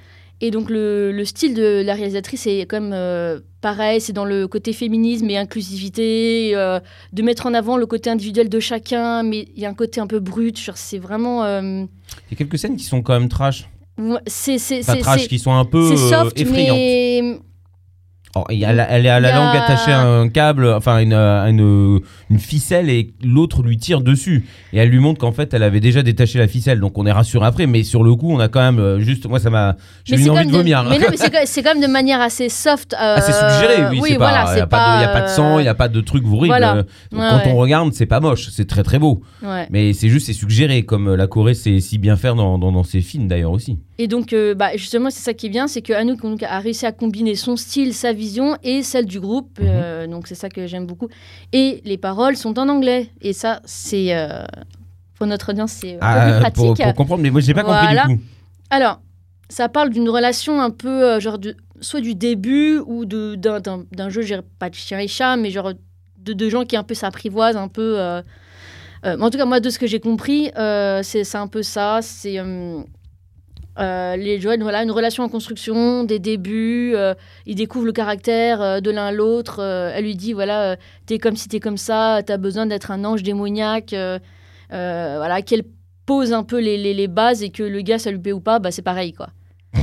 Et 0.43 0.51
donc, 0.51 0.69
le, 0.69 1.13
le 1.13 1.25
style 1.25 1.55
de 1.55 1.83
la 1.85 1.95
réalisatrice 1.95 2.47
est 2.47 2.67
comme 2.69 2.91
euh, 2.93 3.41
pareil, 3.63 4.03
c'est 4.03 4.13
dans 4.13 4.27
le 4.27 4.47
côté 4.47 4.75
féminisme 4.75 5.31
et 5.31 5.39
inclusivité, 5.39 6.51
euh, 6.55 6.79
de 7.15 7.23
mettre 7.23 7.47
en 7.47 7.55
avant 7.55 7.79
le 7.79 7.87
côté 7.87 8.11
individuel 8.11 8.51
de 8.51 8.61
chacun, 8.61 9.23
mais 9.23 9.49
il 9.57 9.63
y 9.63 9.65
a 9.65 9.71
un 9.71 9.75
côté 9.75 9.99
un 9.99 10.07
peu 10.07 10.21
brut. 10.21 10.71
C'est 10.75 10.99
vraiment. 10.99 11.43
euh, 11.45 11.85
Il 12.29 12.33
y 12.33 12.35
a 12.35 12.37
quelques 12.37 12.59
scènes 12.59 12.77
qui 12.77 12.85
sont 12.85 13.01
quand 13.01 13.19
même 13.19 13.31
trash. 13.31 13.67
c'est 14.27 14.59
trash, 15.01 15.27
qui 15.27 15.39
sont 15.39 15.53
un 15.55 15.65
peu 15.65 15.93
euh, 15.93 15.97
soft, 15.97 16.39
effrayantes. 16.39 16.77
mais. 16.77 17.39
Oh, 18.39 18.45
il 18.51 18.59
y 18.59 18.65
a 18.65 18.73
la- 18.73 18.91
elle 18.91 19.05
langue 19.23 19.57
attachée 19.57 19.93
à 19.93 20.03
un 20.03 20.29
câble, 20.29 20.69
enfin 20.75 20.99
une, 20.99 21.15
à 21.15 21.49
une, 21.49 22.01
une 22.31 22.39
ficelle, 22.39 22.91
et 22.91 23.15
l'autre 23.25 23.63
lui 23.63 23.79
tire 23.79 24.03
dessus. 24.03 24.45
Et 24.73 24.79
elle 24.79 24.91
lui 24.91 24.99
montre 24.99 25.19
qu'en 25.21 25.33
fait, 25.33 25.55
elle 25.55 25.63
avait 25.63 25.81
déjà 25.81 26.03
détaché 26.03 26.39
la 26.39 26.49
ficelle. 26.49 26.81
Donc 26.81 26.99
on 26.99 27.07
est 27.07 27.13
rassuré 27.13 27.47
après. 27.47 27.67
Mais 27.67 27.83
sur 27.83 28.03
le 28.03 28.15
coup, 28.15 28.31
on 28.33 28.39
a 28.41 28.49
quand 28.49 28.61
même 28.61 28.79
euh, 28.79 29.01
juste. 29.01 29.27
Moi, 29.27 29.39
ça 29.39 29.49
m'a. 29.51 29.77
J'ai 30.05 30.17
eu 30.17 30.29
envie 30.31 30.47
de 30.47 30.53
vomir. 30.53 30.85
Mais 30.85 30.99
non, 30.99 31.07
mais 31.11 31.17
c'est 31.47 31.63
quand, 31.63 31.75
même 31.75 31.83
de 31.83 31.91
manière 31.91 32.21
assez 32.21 32.49
soft. 32.49 32.95
euh, 33.01 33.17
c'est 33.21 33.33
suggéré, 33.33 33.87
oui. 34.01 34.15
voilà, 34.19 34.47
il 34.51 34.55
n'y 34.57 34.61
a, 34.61 34.67
pas 34.67 34.97
de- 34.97 34.99
il 34.99 35.03
y 35.03 35.05
a 35.05 35.13
pas 35.13 35.23
de 35.23 35.29
sang, 35.29 35.59
il 35.59 35.63
n'y 35.63 35.69
a 35.69 35.75
pas 35.75 35.89
de 35.89 36.01
truc 36.01 36.25
horrible. 36.27 36.47
Voilà. 36.49 36.77
Euh, 36.77 36.83
donc 37.11 37.21
Ouais, 37.21 37.29
quand 37.31 37.37
ouais. 37.47 37.53
on 37.53 37.57
regarde, 37.57 37.93
c'est 37.93 38.07
pas 38.07 38.21
moche, 38.21 38.49
c'est 38.51 38.67
très 38.67 38.83
très 38.83 38.99
beau. 38.99 39.23
Ouais. 39.43 39.67
Mais 39.71 39.93
c'est 39.93 40.09
juste, 40.09 40.27
c'est 40.27 40.33
suggéré, 40.33 40.83
comme 40.83 41.09
euh, 41.09 41.17
la 41.17 41.27
Corée 41.27 41.55
sait 41.55 41.81
si 41.81 41.99
bien 41.99 42.17
faire 42.17 42.35
dans, 42.35 42.59
dans, 42.59 42.73
dans 42.73 42.85
ses 42.85 43.01
films 43.01 43.29
d'ailleurs 43.29 43.53
aussi. 43.53 43.79
Et 43.99 44.09
donc, 44.09 44.33
euh, 44.33 44.55
bah, 44.55 44.77
justement, 44.77 45.09
c'est 45.11 45.23
ça 45.23 45.33
qui 45.33 45.47
est 45.47 45.51
bien, 45.51 45.69
c'est 45.69 45.81
que 45.81 45.93
a 45.95 46.59
réussi 46.59 46.85
à 46.87 46.93
combiner 46.93 47.35
son 47.35 47.57
style, 47.57 47.95
sa 47.95 48.13
vision 48.13 48.26
et 48.63 48.83
celle 48.83 49.07
du 49.07 49.21
groupe. 49.21 49.59
Mhm. 49.61 49.67
euh, 49.69 50.07
donc, 50.07 50.27
c'est 50.27 50.35
ça 50.35 50.49
que 50.49 50.67
j'aime 50.67 50.87
beaucoup. 50.87 51.09
Et 51.53 51.81
les 51.85 51.99
paroles 51.99 52.37
sont 52.37 52.59
en 52.59 52.69
anglais. 52.69 53.11
Et 53.21 53.33
ça, 53.33 53.61
c'est. 53.65 54.15
euh, 54.17 54.45
pour 55.15 55.27
notre 55.27 55.51
audience, 55.53 55.73
c'est 55.73 55.95
euh, 55.95 55.99
Ah, 56.03 56.37
pratique. 56.41 56.55
pour, 56.57 56.75
pour 56.75 56.95
comprendre, 56.95 57.23
mais 57.23 57.31
moi 57.31 57.41
j'ai 57.41 57.55
pas 57.55 57.63
Voilà. 57.63 58.03
compris 58.03 58.15
du 58.15 58.19
coup. 58.19 58.25
Alors, 58.71 59.01
ça 59.49 59.69
parle 59.69 59.91
d'une 59.91 60.09
relation 60.11 60.61
un 60.61 60.71
peu, 60.71 60.89
euh, 61.05 61.21
genre, 61.21 61.39
de, 61.39 61.57
soit 61.81 62.01
du 62.03 62.15
début 62.15 62.79
ou 62.85 63.05
de- 63.07 63.35
d'un 63.37 64.09
jeu, 64.11 64.21
je 64.23 64.27
dirais 64.27 64.43
pas 64.59 64.69
de 64.69 64.75
chien 64.75 64.99
et 64.99 65.09
chat, 65.09 65.37
mais 65.37 65.51
genre 65.51 65.73
de, 66.19 66.33
de 66.35 66.49
gens 66.51 66.65
qui 66.65 66.77
un 66.77 66.83
peu 66.83 66.95
s'apprivoisent, 66.95 67.57
un 67.57 67.69
peu. 67.69 67.99
en 69.05 69.31
tout 69.31 69.39
cas, 69.39 69.45
moi, 69.47 69.61
de 69.61 69.71
ce 69.71 69.79
que 69.79 69.87
j'ai 69.87 70.01
compris, 70.01 70.51
c'est 71.03 71.25
c'est 71.25 71.39
un 71.39 71.47
peu 71.49 71.63
ça. 71.63 72.01
C'est. 72.03 72.39
Euh, 73.79 74.17
les 74.17 74.41
jeunes, 74.41 74.63
voilà, 74.63 74.83
une 74.83 74.91
relation 74.91 75.23
en 75.25 75.29
construction, 75.29 76.05
des 76.05 76.19
débuts, 76.19 76.93
euh, 76.95 77.15
ils 77.47 77.55
découvrent 77.55 77.87
le 77.87 77.93
caractère 77.93 78.61
euh, 78.63 78.81
de 78.81 78.91
l'un 78.91 79.07
à 79.07 79.13
l'autre. 79.13 79.61
euh, 79.61 79.91
elle 79.95 80.05
lui 80.05 80.15
dit, 80.17 80.33
voilà, 80.33 80.77
t'es 81.07 81.19
comme 81.19 81.37
si 81.37 81.49
t'es 81.49 81.61
comme 81.61 81.77
ça, 81.77 82.21
t'as 82.25 82.37
besoin 82.39 82.67
d'être 82.67 82.91
un 82.91 83.05
ange 83.05 83.23
démoniaque. 83.23 83.95
voilà, 84.71 85.43
qu'elle 85.43 85.65
pose 86.07 86.33
un 86.33 86.43
peu 86.45 86.61
les, 86.61 86.77
les- 86.79 86.95
les 86.95 87.09
bases 87.09 87.43
et 87.43 87.51
que 87.51 87.63
le 87.63 87.81
gars, 87.83 87.99
ça 87.99 88.11
lui 88.11 88.19
plaît 88.19 88.33
ou 88.33 88.41
pas, 88.41 88.59
bah, 88.59 88.71
c'est 88.71 88.83
pareil, 88.83 89.13
quoi. 89.13 89.29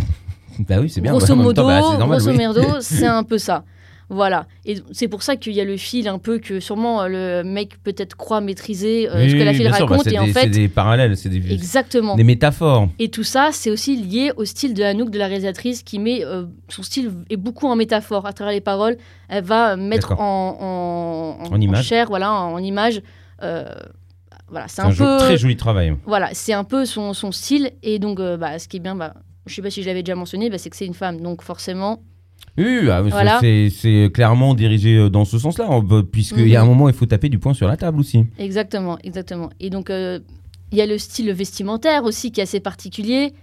Bah 0.60 0.76
oui, 0.80 0.90
c'est 0.90 1.02
bien. 1.02 1.12
Grosso 1.20 1.36
modo, 1.44 1.64
bah, 2.12 2.18
oui. 2.32 2.38
c'est 2.82 3.08
un 3.08 3.24
peu 3.24 3.38
ça. 3.38 3.64
Voilà. 4.10 4.46
Et 4.66 4.76
c'est 4.92 5.08
pour 5.08 5.24
ça 5.24 5.36
qu'il 5.38 5.54
y 5.54 5.62
a 5.62 5.64
le 5.64 5.78
fil 5.78 6.08
un 6.08 6.20
peu 6.20 6.38
que 6.38 6.60
sûrement 6.60 7.02
euh, 7.04 7.42
le 7.42 7.44
mec 7.50 7.82
peut-être 7.84 8.16
croit 8.16 8.42
maîtriser 8.42 9.10
euh, 9.10 9.24
Oui, 9.24 9.32
ce 9.32 9.36
que 9.36 9.42
la 9.44 9.54
fille 9.54 9.62
bien 9.64 9.74
sûr, 9.74 9.86
bah, 9.88 9.92
raconte. 9.94 10.04
c'est 10.08 10.14
et 10.16 10.20
en 10.20 10.26
des- 10.26 10.34
fait, 10.34 10.40
c'est 10.42 10.50
des 10.50 10.68
parallèles, 10.68 11.16
c'est 11.18 11.30
des, 11.30 11.54
exactement. 11.54 12.16
des 12.16 12.24
métaphores. 12.24 12.90
Et 13.00 13.10
tout 13.10 13.24
ça, 13.24 13.50
c'est 13.54 13.72
aussi 13.72 13.96
lié 13.96 14.32
au 14.38 14.46
style 14.46 14.74
de 14.74 14.84
Anouk, 14.84 15.10
de 15.10 15.18
la 15.18 15.28
réalisatrice, 15.28 15.84
qui 15.84 16.00
met 16.00 16.24
euh, 16.24 16.46
son 16.70 16.84
style 16.84 17.12
est 17.30 17.38
beaucoup 17.38 17.68
en 17.68 17.76
métaphore 17.76 18.26
à 18.26 18.34
travers 18.34 18.54
les 18.54 18.62
paroles. 18.62 18.98
Elle 19.30 19.44
va 19.46 19.76
mettre 19.78 20.12
en, 20.20 21.38
en, 21.42 21.54
En 21.54 21.62
image. 21.62 21.86
chair, 21.86 22.08
voilà, 22.10 22.32
en, 22.34 22.54
en 22.54 22.60
image. 22.60 23.02
euh, 23.42 23.66
voilà, 24.50 24.68
c'est 24.68 24.82
un, 24.84 24.92
peu, 24.92 25.18
très 25.18 25.38
joli 25.38 25.56
travail. 25.56 25.96
voilà, 26.06 26.30
c'est 26.34 26.54
un 26.54 26.64
peu 26.64 26.86
son, 26.86 27.14
son 27.14 27.32
style. 27.32 27.72
Et 27.82 27.98
donc, 27.98 28.20
bah, 28.20 28.60
ce 28.60 28.68
qui 28.68 28.78
est 28.78 28.80
bien, 28.82 28.96
bah, 28.96 29.16
je 29.48 29.56
sais 29.56 29.62
pas 29.64 29.72
si 29.72 29.82
je 29.82 29.88
l'avais 29.88 30.04
déjà 30.04 30.16
mentionné, 30.16 30.50
bah, 30.52 30.58
c'est 30.60 30.70
que 30.70 30.76
c'est 30.76 30.86
une 30.86 30.94
femme, 30.94 31.22
donc 31.22 31.42
forcément. 31.42 32.02
Oui, 32.58 32.66
oui, 32.84 32.90
ah, 32.92 33.02
c'est- 33.04 33.10
Voilà. 33.10 33.38
c'est 33.42 33.70
c'est 33.72 34.12
clairement 34.14 34.54
dirigé 34.54 34.96
euh, 34.98 35.10
dans 35.10 35.26
ce 35.26 35.40
sens-là, 35.40 35.66
hein, 35.70 35.84
puisqu'il 36.12 36.48
y 36.48 36.56
a 36.56 36.62
un 36.62 36.64
Mhm. 36.66 36.70
moment, 36.70 36.88
il 36.90 36.94
faut 36.96 37.06
taper 37.08 37.30
du 37.30 37.40
poing 37.40 37.54
sur 37.54 37.68
la 37.68 37.78
table 37.78 38.00
aussi. 38.00 38.26
Exactement, 38.38 38.98
exactement. 39.04 39.50
Et 39.60 39.70
donc, 39.72 39.90
euh, 39.90 40.20
il 40.72 40.78
y 40.78 40.82
a 40.82 40.86
le 40.86 40.98
style 41.00 41.32
vestimentaire 41.34 42.04
aussi 42.04 42.32
qui 42.32 42.40
est 42.40 42.44
assez 42.44 42.60
particulier 42.60 43.34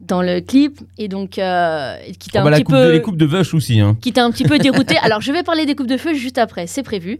dans 0.00 0.22
le 0.22 0.40
clip. 0.40 0.78
Et 0.98 1.08
donc, 1.08 1.38
euh, 1.38 1.96
qui 2.20 2.30
t'a 2.30 2.40
Ah 2.40 2.42
un 2.42 2.44
bah, 2.44 2.50
petit 2.52 2.62
coupe 2.62 2.76
peu. 2.76 2.86
de, 2.86 2.90
les 2.92 3.02
coupes 3.02 3.16
de 3.16 3.26
Vush 3.26 3.54
aussi. 3.54 3.80
Hein. 3.80 3.96
qui 4.00 4.12
t'a 4.12 4.24
un 4.24 4.30
petit 4.30 4.44
peu 4.44 4.58
dérouté. 4.60 4.96
Alors, 5.02 5.20
je 5.20 5.32
vais 5.32 5.42
parler 5.42 5.66
des 5.66 5.74
coupes 5.74 5.88
de 5.88 5.96
feu 5.96 6.14
juste 6.14 6.38
après, 6.38 6.68
c'est 6.68 6.84
prévu. 6.84 7.18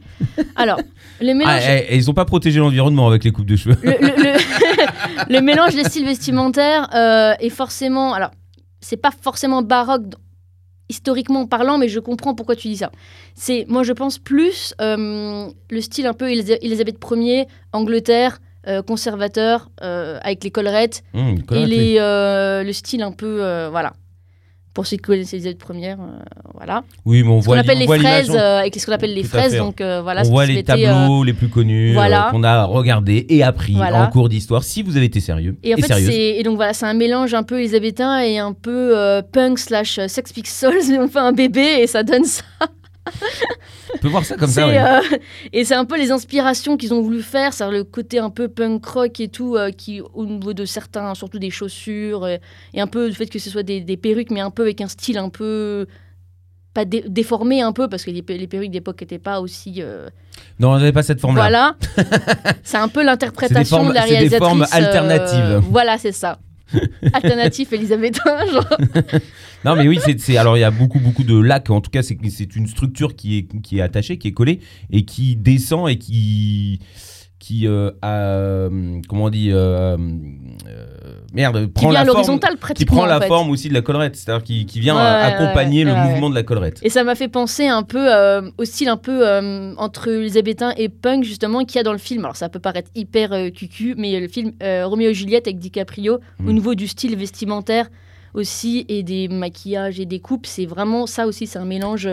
Alors, 0.55 0.81
le 1.21 1.31
Ah, 1.31 1.35
mélange, 1.35 1.63
et, 1.69 1.95
et 1.95 1.97
ils 1.97 2.09
ont 2.09 2.15
pas 2.15 2.27
protégé 2.27 2.61
l'environnement 2.61 3.09
avec 3.09 3.25
les 3.25 3.33
coupes 3.33 3.47
de 3.47 3.57
cheveux. 3.57 3.77
le, 3.83 3.91
le- 3.91 4.23
le- 4.23 5.35
le 5.35 5.41
mélange 5.41 5.75
des 5.75 5.83
styles 5.83 6.05
vestimentaires 6.07 6.89
euh, 6.95 7.33
est 7.41 7.51
forcément. 7.51 8.15
Alors, 8.15 8.31
c'est 8.81 8.97
pas 8.97 9.11
forcément 9.11 9.63
baroque 9.63 10.05
historiquement 10.88 11.47
parlant, 11.47 11.78
mais 11.78 11.88
je 11.88 12.00
comprends 12.00 12.35
pourquoi 12.35 12.57
tu 12.57 12.68
dis 12.68 12.76
ça. 12.78 12.90
C'est, 13.35 13.64
moi, 13.68 13.83
je 13.83 13.92
pense 13.92 14.18
plus 14.18 14.75
euh, 14.80 15.49
le 15.71 15.80
style 15.80 16.07
un 16.07 16.14
peu 16.14 16.30
Élisabeth 16.30 16.99
Ier, 17.11 17.47
Angleterre. 17.73 18.40
euh, 18.66 18.83
conservateur 18.83 19.71
euh, 19.83 20.18
avec 20.23 20.42
les 20.45 20.50
collerettes 20.50 21.02
Hum, 21.14 21.38
et 21.52 21.64
les, 21.66 21.95
le 21.99 22.73
style 22.73 23.02
un 23.02 23.12
peu 23.12 23.68
voilà 23.71 23.92
pour 24.78 24.87
ceux 24.87 24.97
qui 24.97 25.02
connaissent 25.02 25.32
Élisabeth 25.35 25.61
Ier 25.75 25.90
euh, 25.99 26.18
voilà 26.54 26.85
Oui, 27.04 27.25
mais 27.25 27.30
on 27.30 27.40
ce 27.40 27.47
voit, 27.47 27.58
appelle 27.58 27.78
on 27.78 27.80
les 27.80 27.87
voit 27.87 27.99
fraises 27.99 28.30
euh, 28.30 28.61
avec 28.61 28.76
ce 28.78 28.87
qu'on 28.87 28.92
appelle 28.92 29.12
les 29.12 29.23
Tout 29.23 29.28
fraises 29.30 29.56
donc 29.56 29.80
euh, 29.80 30.02
voilà 30.02 30.20
on 30.20 30.25
ce 30.26 30.30
voit 30.30 30.47
les 30.47 30.54
mettait, 30.54 30.70
euh, 30.70 30.85
tableaux 30.85 31.25
les 31.25 31.32
plus 31.32 31.49
connus 31.49 31.90
euh, 31.90 31.94
voilà. 31.94 32.28
qu'on 32.30 32.44
a 32.44 32.62
regardés 32.62 33.26
et 33.28 33.42
appris 33.42 33.73
Voilà. 33.75 34.04
en 34.04 34.06
cours 34.06 34.28
d'histoire 34.28 34.62
si 34.62 34.85
vous 34.85 34.97
avez 34.97 35.06
été 35.06 35.18
sérieux 35.18 35.56
et 35.64 35.75
en 35.75 35.78
fait 35.78 36.00
et 36.12 36.44
donc 36.44 36.54
voilà 36.54 36.75
c'est 36.75 36.87
un 36.87 36.94
mélange 36.94 37.35
un 37.35 37.42
peu 37.42 37.58
élisabétain 37.58 38.20
et 38.20 38.38
un 38.38 38.52
peu 38.52 38.94
punk 39.32 39.58
slash 39.58 39.99
Sex 40.06 40.32
Pistols 40.32 40.75
mais 40.90 40.99
on 41.00 41.08
fait 41.08 41.18
un 41.18 41.32
bébé 41.32 41.80
et 41.80 41.88
ça 41.88 42.04
donne 42.04 42.23
ça 42.25 42.44
On 43.95 43.99
peut 43.99 44.09
voir 44.09 44.25
ça 44.25 44.37
comme 44.37 44.50
ça. 44.50 44.67
oui. 44.69 44.77
euh, 44.77 45.19
et 45.53 45.65
c'est 45.65 45.75
un 45.75 45.85
peu 45.85 45.97
les 45.99 46.11
inspirations 46.11 46.77
qu'ils 46.77 46.93
ont 46.95 47.00
voulu 47.03 47.23
faire 47.23 47.53
c'est 47.53 47.69
le 47.71 47.85
côté 47.85 48.19
un 48.19 48.31
peu 48.31 48.49
punk 48.49 48.85
rock 48.87 49.21
et 49.21 49.29
tout 49.29 49.57
euh, 49.57 49.71
qui 49.71 50.00
au 50.15 50.25
niveau 50.27 50.53
de 50.53 50.65
certains 50.65 51.15
surtout 51.15 51.38
des 51.38 51.50
chaussures 51.50 52.25
euh, 52.25 52.37
et 52.75 52.81
un 52.81 52.87
peu 52.87 53.07
le 53.07 53.12
fait 53.15 53.27
que 53.27 53.38
ce 53.38 53.50
soit 53.50 53.62
des, 53.62 53.81
des 53.81 53.97
perruques 53.97 54.31
mais 54.31 54.41
un 54.41 54.50
peu 54.50 54.62
avec 54.62 54.81
un 54.81 54.88
style 54.88 55.19
un 55.19 55.29
peu 55.31 55.87
pas 56.75 56.85
dé- 56.85 57.05
déformé 57.09 57.62
un 57.62 57.73
peu 57.73 57.88
parce 57.88 58.05
que 58.05 58.11
les, 58.11 58.23
pe- 58.23 58.35
les 58.37 58.47
perruques 58.47 58.71
d'époque 58.71 59.00
n'étaient 59.00 59.19
pas 59.19 59.41
aussi 59.41 59.77
euh, 59.79 60.09
Non, 60.61 60.79
j'avais 60.79 60.93
pas 60.93 61.03
cette 61.03 61.21
forme-là. 61.21 61.43
Voilà. 61.43 61.77
c'est 62.62 62.77
un 62.77 62.88
peu 62.88 63.03
l'interprétation 63.03 63.88
de 63.88 63.95
la 63.95 64.03
c'est 64.03 64.09
des 64.09 64.15
réalisatrice. 64.17 64.49
formes 64.49 64.67
alternatives. 64.71 65.62
voilà, 65.71 65.97
c'est 65.99 66.12
ça. 66.12 66.38
Alternatif 67.13 67.73
élisabétain, 67.73 68.47
genre. 68.47 68.79
Non, 69.65 69.75
mais 69.75 69.89
oui, 69.89 69.99
c'est 70.05 70.37
alors 70.37 70.57
il 70.57 70.61
y 70.61 70.65
a 70.65 70.71
beaucoup 70.71 71.01
beaucoup 71.01 71.25
de 71.25 71.37
lacs. 71.37 71.69
En 71.71 71.81
tout 71.81 71.91
cas, 71.91 72.03
c'est 72.03 72.17
c'est 72.31 72.55
une 72.55 72.69
structure 72.69 73.17
qui 73.17 73.39
est 73.39 73.61
qui 73.61 73.79
est 73.79 73.81
attachée, 73.81 74.17
qui 74.17 74.29
est 74.29 74.33
collée 74.33 74.61
et 74.91 75.05
qui 75.05 75.35
descend 75.35 75.89
et 75.89 75.99
qui 75.99 76.79
qui 77.38 77.68
euh, 77.68 77.90
a, 78.02 78.14
euh, 78.14 79.00
comment 79.09 79.25
on 79.25 79.30
dit 79.30 79.50
euh, 79.52 79.97
euh, 79.97 80.87
merde 81.33 81.66
prend 81.73 81.90
la 81.92 82.04
forme 82.04 82.40
qui 82.75 82.85
prend 82.85 83.07
la 83.07 83.18
en 83.18 83.21
fait. 83.21 83.28
forme 83.28 83.50
aussi 83.50 83.68
de 83.68 83.75
la 83.75 83.80
collerette, 83.80 84.16
c'est-à-dire 84.16 84.42
qui, 84.42 84.66
qui 84.66 84.80
vient 84.80 84.97
Ouais, 84.97 85.00
ouais, 85.02 85.07
accompagner 85.07 85.85
ouais, 85.85 85.90
le 85.92 85.97
mouvement 85.97 86.30
de 86.30 86.35
la 86.35 86.42
collerette. 86.42 86.80
Et 86.83 86.90
ça 86.90 87.04
m'a 87.04 87.14
fait 87.14 87.28
penser 87.28 87.68
un 87.68 87.83
peu 87.85 88.09
au 88.59 88.64
style 88.64 88.88
un 88.88 88.97
peu 88.97 89.25
entre 89.76 90.09
élisabétain 90.09 90.73
et 90.76 90.88
punk, 90.88 91.23
justement, 91.25 91.64
qu'il 91.64 91.76
y 91.76 91.80
a 91.80 91.85
dans 91.85 91.92
le 91.92 91.99
film. 91.99 92.25
Alors, 92.25 92.37
ça 92.37 92.49
peut 92.49 92.59
paraître 92.59 92.90
hyper 92.97 93.30
cucu, 93.54 93.95
mais 93.97 94.18
le 94.18 94.28
film 94.28 94.52
Roméo 94.61 95.11
et 95.11 95.14
Juliette 95.14 95.47
avec 95.47 95.59
DiCaprio, 95.59 96.18
Mm. 96.40 96.49
au 96.49 96.52
niveau 96.52 96.75
du 96.75 96.88
style 96.88 97.16
vestimentaire 97.16 97.88
aussi, 98.35 98.85
et 98.88 99.02
des 99.02 99.28
maquillages 99.28 99.99
et 100.00 100.07
des 100.07 100.21
coupes, 100.21 100.47
c'est 100.47 100.66
vraiment 100.66 101.07
ça 101.07 101.26
aussi, 101.26 101.47
c'est 101.47 101.59
un 101.59 101.64
mélange 101.64 102.09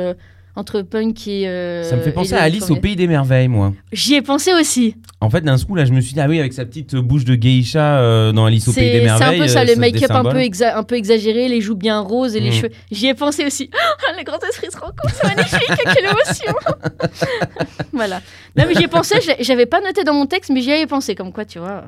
entre 0.56 0.82
punk 0.82 1.28
et. 1.28 1.48
euh, 1.48 1.84
Ça 1.84 1.96
me 1.98 2.02
fait 2.02 2.12
penser 2.12 2.34
à 2.34 2.42
Alice 2.42 2.70
au 2.70 2.76
pays 2.78 2.96
des 2.96 3.08
merveilles, 3.08 3.48
moi. 3.48 3.74
J'y 3.92 4.16
ai 4.16 4.22
pensé 4.22 4.54
aussi. 4.54 4.96
En 5.22 5.30
fait, 5.30 5.42
d'un 5.42 5.58
coup, 5.58 5.76
là, 5.76 5.86
je 5.86 5.92
me 5.94 6.02
suis 6.02 6.14
dit, 6.14 6.20
ah 6.22 6.28
oui, 6.28 6.40
avec 6.40 6.54
sa 6.54 6.66
petite 6.66 6.96
bouche 6.96 7.26
de 7.26 7.36
geisha 7.36 8.00
euh, 8.00 8.32
dans 8.32 8.46
Alice 8.46 8.68
au 8.68 8.74
pays 8.74 8.92
des 8.92 9.00
C'est 9.00 9.06
c'est 9.06 9.10
un 9.12 9.18
merveilles. 9.20 9.40
peu 9.42 9.48
ça, 9.48 9.62
euh, 9.62 9.66
le 9.66 9.76
make-up 9.78 10.12
un 10.12 10.24
peu, 10.24 10.38
un 10.38 10.84
exagéré, 10.96 11.48
les 11.48 11.62
joues 11.62 11.76
bien 11.76 12.00
roses 12.00 12.36
et 12.36 12.40
les 12.40 12.50
Mm. 12.50 12.54
cheveux. 12.54 12.70
J'y 12.92 13.08
ai 13.08 13.14
pensé 13.14 13.46
aussi. 13.46 13.70
Les 14.18 14.24
grands 14.24 14.38
esprits 14.48 14.68
se 14.72 14.78
rencontrent, 14.78 15.14
c'est 15.14 15.36
magnifique, 15.36 15.84
quelle 15.94 16.06
émotion 16.06 16.54
Voilà. 17.94 18.22
Non, 18.56 18.66
mais 18.68 18.76
j'y 18.76 18.84
ai 18.84 18.88
pensé, 18.88 19.16
j'avais 19.40 19.66
pas 19.66 19.82
noté 19.82 20.04
dans 20.04 20.14
mon 20.14 20.26
texte, 20.26 20.52
mais 20.54 20.62
j'y 20.62 20.72
avais 20.72 20.86
pensé, 20.88 21.16
comme 21.16 21.32
quoi, 21.32 21.46
tu 21.46 21.60
vois. 21.60 21.86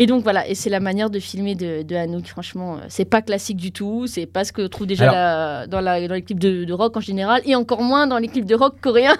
Et 0.00 0.06
donc 0.06 0.22
voilà, 0.22 0.48
et 0.48 0.54
c'est 0.54 0.70
la 0.70 0.78
manière 0.80 1.10
de 1.10 1.18
filmer 1.18 1.54
de, 1.56 1.82
de 1.82 1.96
Anouk, 1.96 2.26
franchement, 2.26 2.76
euh, 2.76 2.80
c'est 2.88 3.04
pas 3.04 3.20
classique 3.20 3.56
du 3.56 3.72
tout, 3.72 4.06
c'est 4.06 4.26
pas 4.26 4.44
ce 4.44 4.52
que 4.52 4.66
trouve 4.66 4.86
déjà 4.86 5.04
Alors- 5.10 5.14
la- 5.14 5.66
dans, 5.66 5.80
la, 5.80 6.06
dans 6.06 6.14
les 6.14 6.22
clips 6.22 6.38
de, 6.38 6.64
de 6.64 6.72
rock 6.72 6.96
en 6.96 7.00
général, 7.00 7.42
et 7.44 7.56
encore 7.56 7.82
moins 7.82 8.06
dans 8.06 8.18
les 8.18 8.28
clips 8.28 8.44
de 8.46 8.54
rock 8.54 8.76
coréens. 8.80 9.16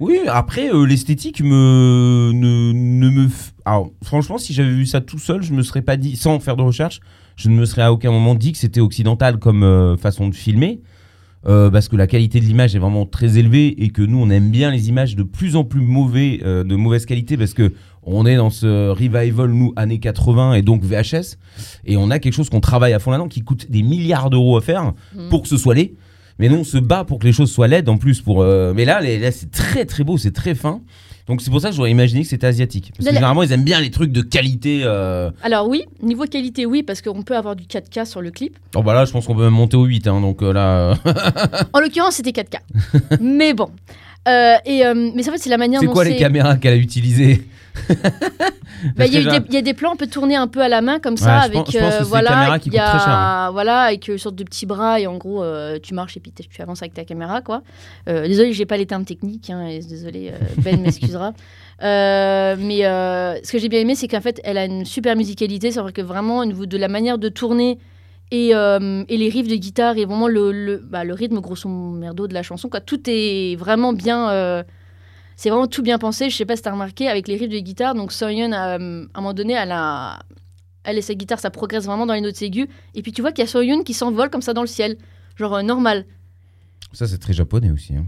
Oui, 0.00 0.18
après, 0.26 0.72
euh, 0.74 0.84
l'esthétique 0.86 1.42
me, 1.42 2.32
ne, 2.32 2.72
ne 2.72 3.10
me. 3.10 3.26
f- 3.26 3.50
Alors, 3.66 3.90
franchement, 4.02 4.38
si 4.38 4.52
j'avais 4.54 4.70
vu 4.70 4.86
ça 4.86 5.00
tout 5.00 5.18
seul, 5.18 5.42
je 5.42 5.52
me 5.52 5.62
serais 5.62 5.82
pas 5.82 5.96
dit, 5.98 6.16
sans 6.16 6.40
faire 6.40 6.56
de 6.56 6.62
recherche, 6.62 7.00
je 7.36 7.50
ne 7.50 7.54
me 7.54 7.64
serais 7.66 7.82
à 7.82 7.92
aucun 7.92 8.10
moment 8.10 8.34
dit 8.34 8.52
que 8.52 8.58
c'était 8.58 8.80
occidental 8.80 9.38
comme 9.38 9.62
euh, 9.62 9.96
façon 9.96 10.28
de 10.28 10.34
filmer. 10.34 10.80
Euh, 11.46 11.70
parce 11.70 11.88
que 11.88 11.96
la 11.96 12.06
qualité 12.06 12.38
de 12.40 12.44
l'image 12.44 12.74
est 12.76 12.78
vraiment 12.78 13.04
très 13.06 13.38
élevée 13.38 13.82
et 13.84 13.90
que 13.90 14.02
nous 14.02 14.18
on 14.18 14.30
aime 14.30 14.50
bien 14.50 14.70
les 14.70 14.88
images 14.88 15.16
de 15.16 15.22
plus 15.22 15.56
en 15.56 15.64
plus 15.64 15.80
mauvais, 15.80 16.40
euh, 16.44 16.62
de 16.64 16.76
mauvaise 16.76 17.04
qualité 17.06 17.36
parce 17.36 17.52
que 17.54 17.72
on 18.04 18.26
est 18.26 18.36
dans 18.36 18.50
ce 18.50 18.88
revival 18.90 19.50
nous 19.50 19.72
années 19.76 19.98
80 20.00 20.54
et 20.54 20.62
donc 20.62 20.82
VHS 20.82 21.36
et 21.84 21.96
on 21.96 22.10
a 22.10 22.18
quelque 22.18 22.34
chose 22.34 22.50
qu'on 22.50 22.60
travaille 22.60 22.92
à 22.92 22.98
fond 22.98 23.10
là-dedans 23.10 23.28
qui 23.28 23.42
coûte 23.42 23.70
des 23.70 23.82
milliards 23.82 24.30
d'euros 24.30 24.56
à 24.56 24.60
faire 24.60 24.92
Mm. 25.14 25.28
pour 25.30 25.42
que 25.42 25.48
ce 25.48 25.56
soit 25.56 25.74
laid. 25.74 25.94
Mais 26.38 26.48
nous, 26.48 26.56
on 26.56 26.64
se 26.64 26.78
bat 26.78 27.04
pour 27.04 27.18
que 27.18 27.26
les 27.26 27.32
choses 27.32 27.52
soient 27.52 27.68
laides 27.68 27.88
en 27.88 27.98
plus. 27.98 28.20
Pour, 28.22 28.40
euh, 28.42 28.72
Mais 28.74 28.84
là, 28.84 29.00
les- 29.00 29.18
là 29.18 29.30
c'est 29.30 29.50
très 29.50 29.84
très 29.84 30.02
beau, 30.02 30.16
c'est 30.18 30.32
très 30.32 30.54
fin. 30.54 30.80
Donc 31.28 31.40
c'est 31.40 31.50
pour 31.50 31.60
ça 31.60 31.70
que 31.70 31.76
j'aurais 31.76 31.90
imaginé 31.90 32.22
que 32.22 32.28
c'était 32.28 32.46
asiatique. 32.46 32.92
Parce 32.96 33.08
que 33.08 33.14
généralement, 33.14 33.42
ils 33.42 33.52
aiment 33.52 33.64
bien 33.64 33.80
les 33.80 33.90
trucs 33.90 34.12
de 34.12 34.22
qualité. 34.22 34.82
euh. 34.84 35.30
Alors 35.42 35.68
oui, 35.68 35.84
niveau 36.02 36.24
qualité, 36.24 36.66
oui, 36.66 36.82
parce 36.82 37.00
qu'on 37.00 37.22
peut 37.22 37.36
avoir 37.36 37.54
du 37.56 37.64
4K 37.64 38.04
sur 38.06 38.20
le 38.20 38.30
clip. 38.30 38.58
Oh 38.74 38.82
bah 38.82 38.92
là, 38.94 39.04
je 39.04 39.12
pense 39.12 39.26
qu'on 39.26 39.34
peut 39.36 39.44
même 39.44 39.52
monter 39.52 39.76
au 39.76 39.84
8. 39.84 40.06
hein, 40.08 40.20
donc 40.20 40.42
euh, 40.42 40.52
là, 40.52 40.94
En 41.72 41.80
l'occurrence, 41.80 42.14
c'était 42.14 42.30
4K. 42.32 42.58
mais 43.20 43.54
bon. 43.54 43.68
Euh, 44.28 44.54
et, 44.64 44.84
euh, 44.84 45.10
mais 45.14 45.28
en 45.28 45.32
fait, 45.32 45.38
c'est 45.38 45.50
la 45.50 45.58
manière 45.58 45.80
c'est 45.80 45.86
quoi 45.86 46.04
les 46.04 46.16
caméras 46.16 46.56
qu'elle 46.56 46.74
a 46.74 46.76
utilisées? 46.76 47.46
Bah, 48.96 49.06
Il 49.06 49.14
y, 49.14 49.16
a 49.28 49.38
des- 49.38 49.46
il 49.48 49.54
y 49.54 49.56
a 49.58 49.62
des 49.62 49.74
plans, 49.74 49.92
on 49.92 49.96
peut 49.96 50.08
tourner 50.08 50.34
un 50.34 50.48
peu 50.48 50.60
à 50.60 50.68
la 50.68 50.80
main 50.80 50.98
comme 50.98 51.14
Ouais, 51.14 51.20
ça, 51.20 51.40
je 51.42 51.44
avec 51.46 51.54
pense- 51.58 51.70
je 51.72 51.78
pense 51.78 51.94
que 51.94 52.02
euh, 52.02 52.04
voilà, 52.04 52.58
il 52.66 52.72
y 52.72 52.78
a- 52.78 52.86
cher, 52.98 53.08
hein. 53.08 53.50
voilà, 53.52 53.82
avec 53.82 54.08
une 54.08 54.18
sorte 54.18 54.34
de 54.34 54.42
petits 54.42 54.66
bras 54.66 54.98
et 54.98 55.06
en 55.06 55.16
gros 55.18 55.42
euh, 55.44 55.78
tu 55.80 55.94
marches 55.94 56.16
et 56.16 56.20
puis 56.20 56.32
tu 56.32 56.62
avances 56.62 56.82
avec 56.82 56.92
ta 56.92 57.04
caméra 57.04 57.42
quoi. 57.42 57.62
Euh, 58.08 58.26
désolé, 58.26 58.52
j'ai 58.52 58.66
pas 58.66 58.76
les 58.76 58.86
termes 58.86 59.04
techniques, 59.04 59.50
hein, 59.50 59.66
et 59.66 59.78
désolé, 59.80 60.30
euh, 60.32 60.38
Ben 60.58 60.80
m'excusera. 60.82 61.32
Euh, 61.82 62.56
mais 62.58 62.80
ce 63.44 63.52
que 63.52 63.58
j'ai 63.58 63.68
bien 63.68 63.80
aimé, 63.80 63.94
c'est 63.94 64.08
qu'en 64.08 64.20
fait, 64.20 64.40
elle 64.44 64.58
a 64.58 64.64
une 64.64 64.84
super 64.84 65.14
musicalité, 65.16 65.70
c'est 65.70 65.80
vrai 65.80 65.92
que 65.92 66.02
vraiment 66.02 66.38
au 66.38 66.44
niveau 66.44 66.66
de 66.66 66.76
la 66.76 66.88
manière 66.88 67.18
de 67.18 67.28
tourner. 67.28 67.78
Et, 68.34 68.54
euh, 68.54 69.04
et 69.10 69.18
les 69.18 69.28
riffs 69.28 69.46
de 69.48 69.56
guitare 69.56 69.98
et 69.98 70.06
vraiment 70.06 70.26
le, 70.26 70.52
le, 70.52 70.78
bah, 70.78 71.04
le 71.04 71.12
rythme 71.12 71.40
grosso 71.40 71.68
merdo 71.68 72.26
de 72.26 72.32
la 72.32 72.42
chanson 72.42 72.70
quoi 72.70 72.80
tout 72.80 72.98
est 73.06 73.56
vraiment 73.56 73.92
bien 73.92 74.30
euh, 74.30 74.62
c'est 75.36 75.50
vraiment 75.50 75.66
tout 75.66 75.82
bien 75.82 75.98
pensé. 75.98 76.30
Je 76.30 76.36
sais 76.36 76.44
pas 76.44 76.56
si 76.56 76.62
t'as 76.62 76.72
remarqué 76.72 77.08
avec 77.08 77.28
les 77.28 77.36
riffs 77.36 77.48
de 77.50 77.58
guitare. 77.58 77.94
Donc 77.94 78.12
Soyeon, 78.12 78.52
à, 78.52 78.74
à 78.74 78.74
un 78.76 79.06
moment 79.16 79.32
donné, 79.34 79.54
elle 79.54 79.72
a, 79.72 80.20
elle 80.84 80.98
et 80.98 81.02
sa 81.02 81.14
guitare, 81.14 81.40
ça 81.40 81.50
progresse 81.50 81.84
vraiment 81.86 82.06
dans 82.06 82.14
les 82.14 82.20
notes 82.20 82.40
aiguës. 82.42 82.68
Et 82.94 83.02
puis 83.02 83.12
tu 83.12 83.20
vois 83.22 83.32
qu'il 83.32 83.42
y 83.44 83.46
a 83.46 83.50
Soyeon 83.50 83.82
qui 83.82 83.94
s'envole 83.94 84.30
comme 84.30 84.42
ça 84.42 84.52
dans 84.54 84.62
le 84.62 84.66
ciel, 84.66 84.96
genre 85.36 85.54
euh, 85.54 85.62
normal. 85.62 86.04
Ça, 86.92 87.06
c'est 87.06 87.18
très 87.18 87.32
japonais 87.32 87.70
aussi. 87.70 87.94
hein. 87.96 88.06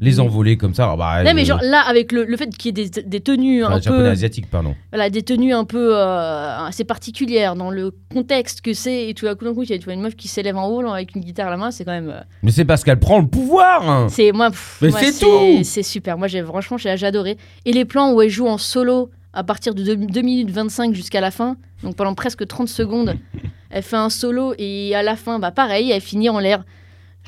Les 0.00 0.18
envoler 0.18 0.56
comme 0.56 0.74
ça. 0.74 0.88
ah 0.92 0.96
Bah, 0.96 1.22
Non, 1.22 1.34
mais 1.34 1.44
genre 1.44 1.60
là, 1.62 1.82
avec 1.86 2.10
le, 2.12 2.24
le 2.24 2.36
fait 2.38 2.48
qu'il 2.56 2.76
y 2.78 2.80
ait 2.80 2.88
des, 2.88 3.02
des 3.02 3.20
tenues 3.20 3.64
enfin, 3.64 3.74
un 3.76 3.80
japonais 3.80 4.04
peu. 4.04 4.08
asiatique, 4.10 4.48
pardon. 4.50 4.74
Voilà, 4.92 5.10
des 5.10 5.22
tenues 5.22 5.52
un 5.52 5.64
peu 5.64 5.94
euh, 5.96 6.58
assez 6.66 6.84
particulières 6.84 7.54
dans 7.54 7.70
le 7.70 7.92
contexte 8.12 8.62
que 8.62 8.72
c'est. 8.72 9.08
Et 9.08 9.14
tout 9.14 9.26
à 9.26 9.34
coup, 9.34 9.44
d'un 9.44 9.52
coup, 9.54 9.64
tu 9.64 9.78
vois 9.78 9.92
une 9.92 10.00
meuf 10.00 10.16
qui 10.16 10.28
s'élève 10.28 10.56
en 10.56 10.66
haut 10.68 10.80
là, 10.82 10.92
avec 10.94 11.14
une 11.14 11.20
guitare 11.22 11.48
à 11.48 11.50
la 11.50 11.56
main, 11.58 11.70
c'est 11.70 11.84
quand 11.84 11.92
même. 11.92 12.08
euh, 12.08 12.20
Mais 12.42 12.50
c'est 12.50 12.64
parce 12.64 12.82
qu'elle 12.82 12.98
prend 12.98 13.18
le 13.20 13.26
pouvoir. 13.26 13.88
hein. 13.88 14.06
C'est 14.08 14.32
moi, 14.32 14.48
pff, 14.50 14.78
Mais 14.80 14.90
c'est 14.90 15.18
tout 15.18 15.62
C'est 15.64 15.82
super. 15.82 16.16
Moi, 16.16 16.28
j'ai 16.28 16.42
franchement, 16.42 16.78
j'ai 16.78 16.96
j'ai 16.96 17.06
adoré. 17.06 17.36
Et 17.66 17.72
les 17.72 17.84
plans 17.84 18.12
où 18.12 18.22
elle 18.22 18.30
joue 18.30 18.46
en 18.48 18.56
solo 18.58 19.10
à 19.32 19.44
partir 19.44 19.74
de 19.74 19.84
2, 19.84 20.22
minutes 20.22 20.50
25 20.50 20.92
jusqu'à 20.94 21.20
la 21.20 21.30
fin, 21.30 21.56
donc 21.84 21.94
pendant 21.94 22.14
presque 22.14 22.46
30 22.46 22.68
secondes, 22.68 23.16
elle 23.70 23.82
fait 23.82 23.96
un 23.96 24.10
solo 24.10 24.54
et 24.58 24.92
à 24.96 25.02
la 25.04 25.14
fin, 25.14 25.38
bah 25.38 25.52
pareil, 25.52 25.92
elle 25.92 26.00
finit 26.00 26.28
en 26.30 26.38
l'air. 26.40 26.64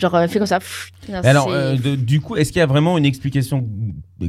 Genre, 0.03 0.19
elle 0.19 0.29
fait 0.29 0.39
comme 0.41 0.47
ça. 0.49 0.59
pff, 0.59 0.91
Alors, 1.23 1.49
euh, 1.53 1.77
de- 1.77 1.95
du 1.95 2.21
coup, 2.21 2.35
est-ce 2.35 2.51
qu'il 2.51 2.59
y 2.59 2.63
a 2.63 2.67
vraiment 2.67 2.99
une 2.99 3.05
explication 3.07 3.65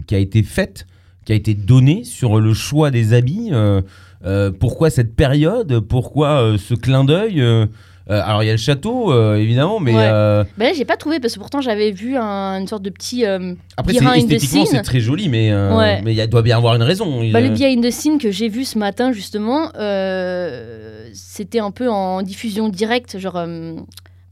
qui 0.05 0.13
a 0.13 0.19
été 0.19 0.43
faite, 0.43 0.85
qui 1.25 1.31
a 1.31 1.35
été 1.35 1.55
donnée 1.55 2.03
sur 2.03 2.39
le 2.39 2.53
choix 2.53 2.91
des 2.91 3.13
habits 3.13 3.49
euh, 3.51 3.81
euh, 4.23 4.51
Pourquoi 4.51 4.91
cette 4.91 5.15
période 5.15 5.79
Pourquoi 5.79 6.29
euh, 6.43 6.57
ce 6.59 6.75
clin 6.75 7.03
d'œil 7.05 7.41
euh, 7.41 7.65
euh, 8.11 8.21
Alors, 8.23 8.43
il 8.43 8.45
y 8.45 8.49
a 8.49 8.53
le 8.53 8.57
château, 8.59 9.11
euh, 9.11 9.35
évidemment, 9.37 9.79
mais 9.79 9.95
Ouais. 9.95 10.03
euh, 10.05 10.43
là, 10.59 10.73
j'ai 10.75 10.85
pas 10.85 10.95
trouvé 10.97 11.19
parce 11.19 11.33
que 11.33 11.39
pourtant 11.39 11.59
j'avais 11.61 11.89
vu 11.91 12.17
un- 12.17 12.59
une 12.59 12.67
sorte 12.67 12.83
de 12.83 12.89
petit. 12.91 13.25
euh, 13.25 13.55
après, 13.77 13.93
c'est- 13.93 14.17
esthétiquement, 14.19 14.65
c'est 14.67 14.81
très 14.83 14.99
joli, 14.99 15.27
mais 15.27 15.51
euh, 15.51 15.75
Ouais. 15.75 16.01
mais 16.03 16.13
il 16.13 16.27
doit 16.27 16.41
bien 16.43 16.57
avoir 16.57 16.75
une 16.75 16.83
raison. 16.83 17.05
Bah, 17.31 17.41
le 17.41 17.49
behind 17.49 17.83
the 17.83 17.89
scene 17.91 18.19
que 18.19 18.29
j'ai 18.29 18.47
vu 18.49 18.63
ce 18.65 18.77
matin, 18.77 19.11
justement, 19.11 19.71
euh, 19.79 21.07
c'était 21.13 21.59
un 21.59 21.71
peu 21.71 21.89
en 21.89 22.21
diffusion 22.21 22.69
directe, 22.69 23.17
genre 23.19 23.37
euh, 23.37 23.75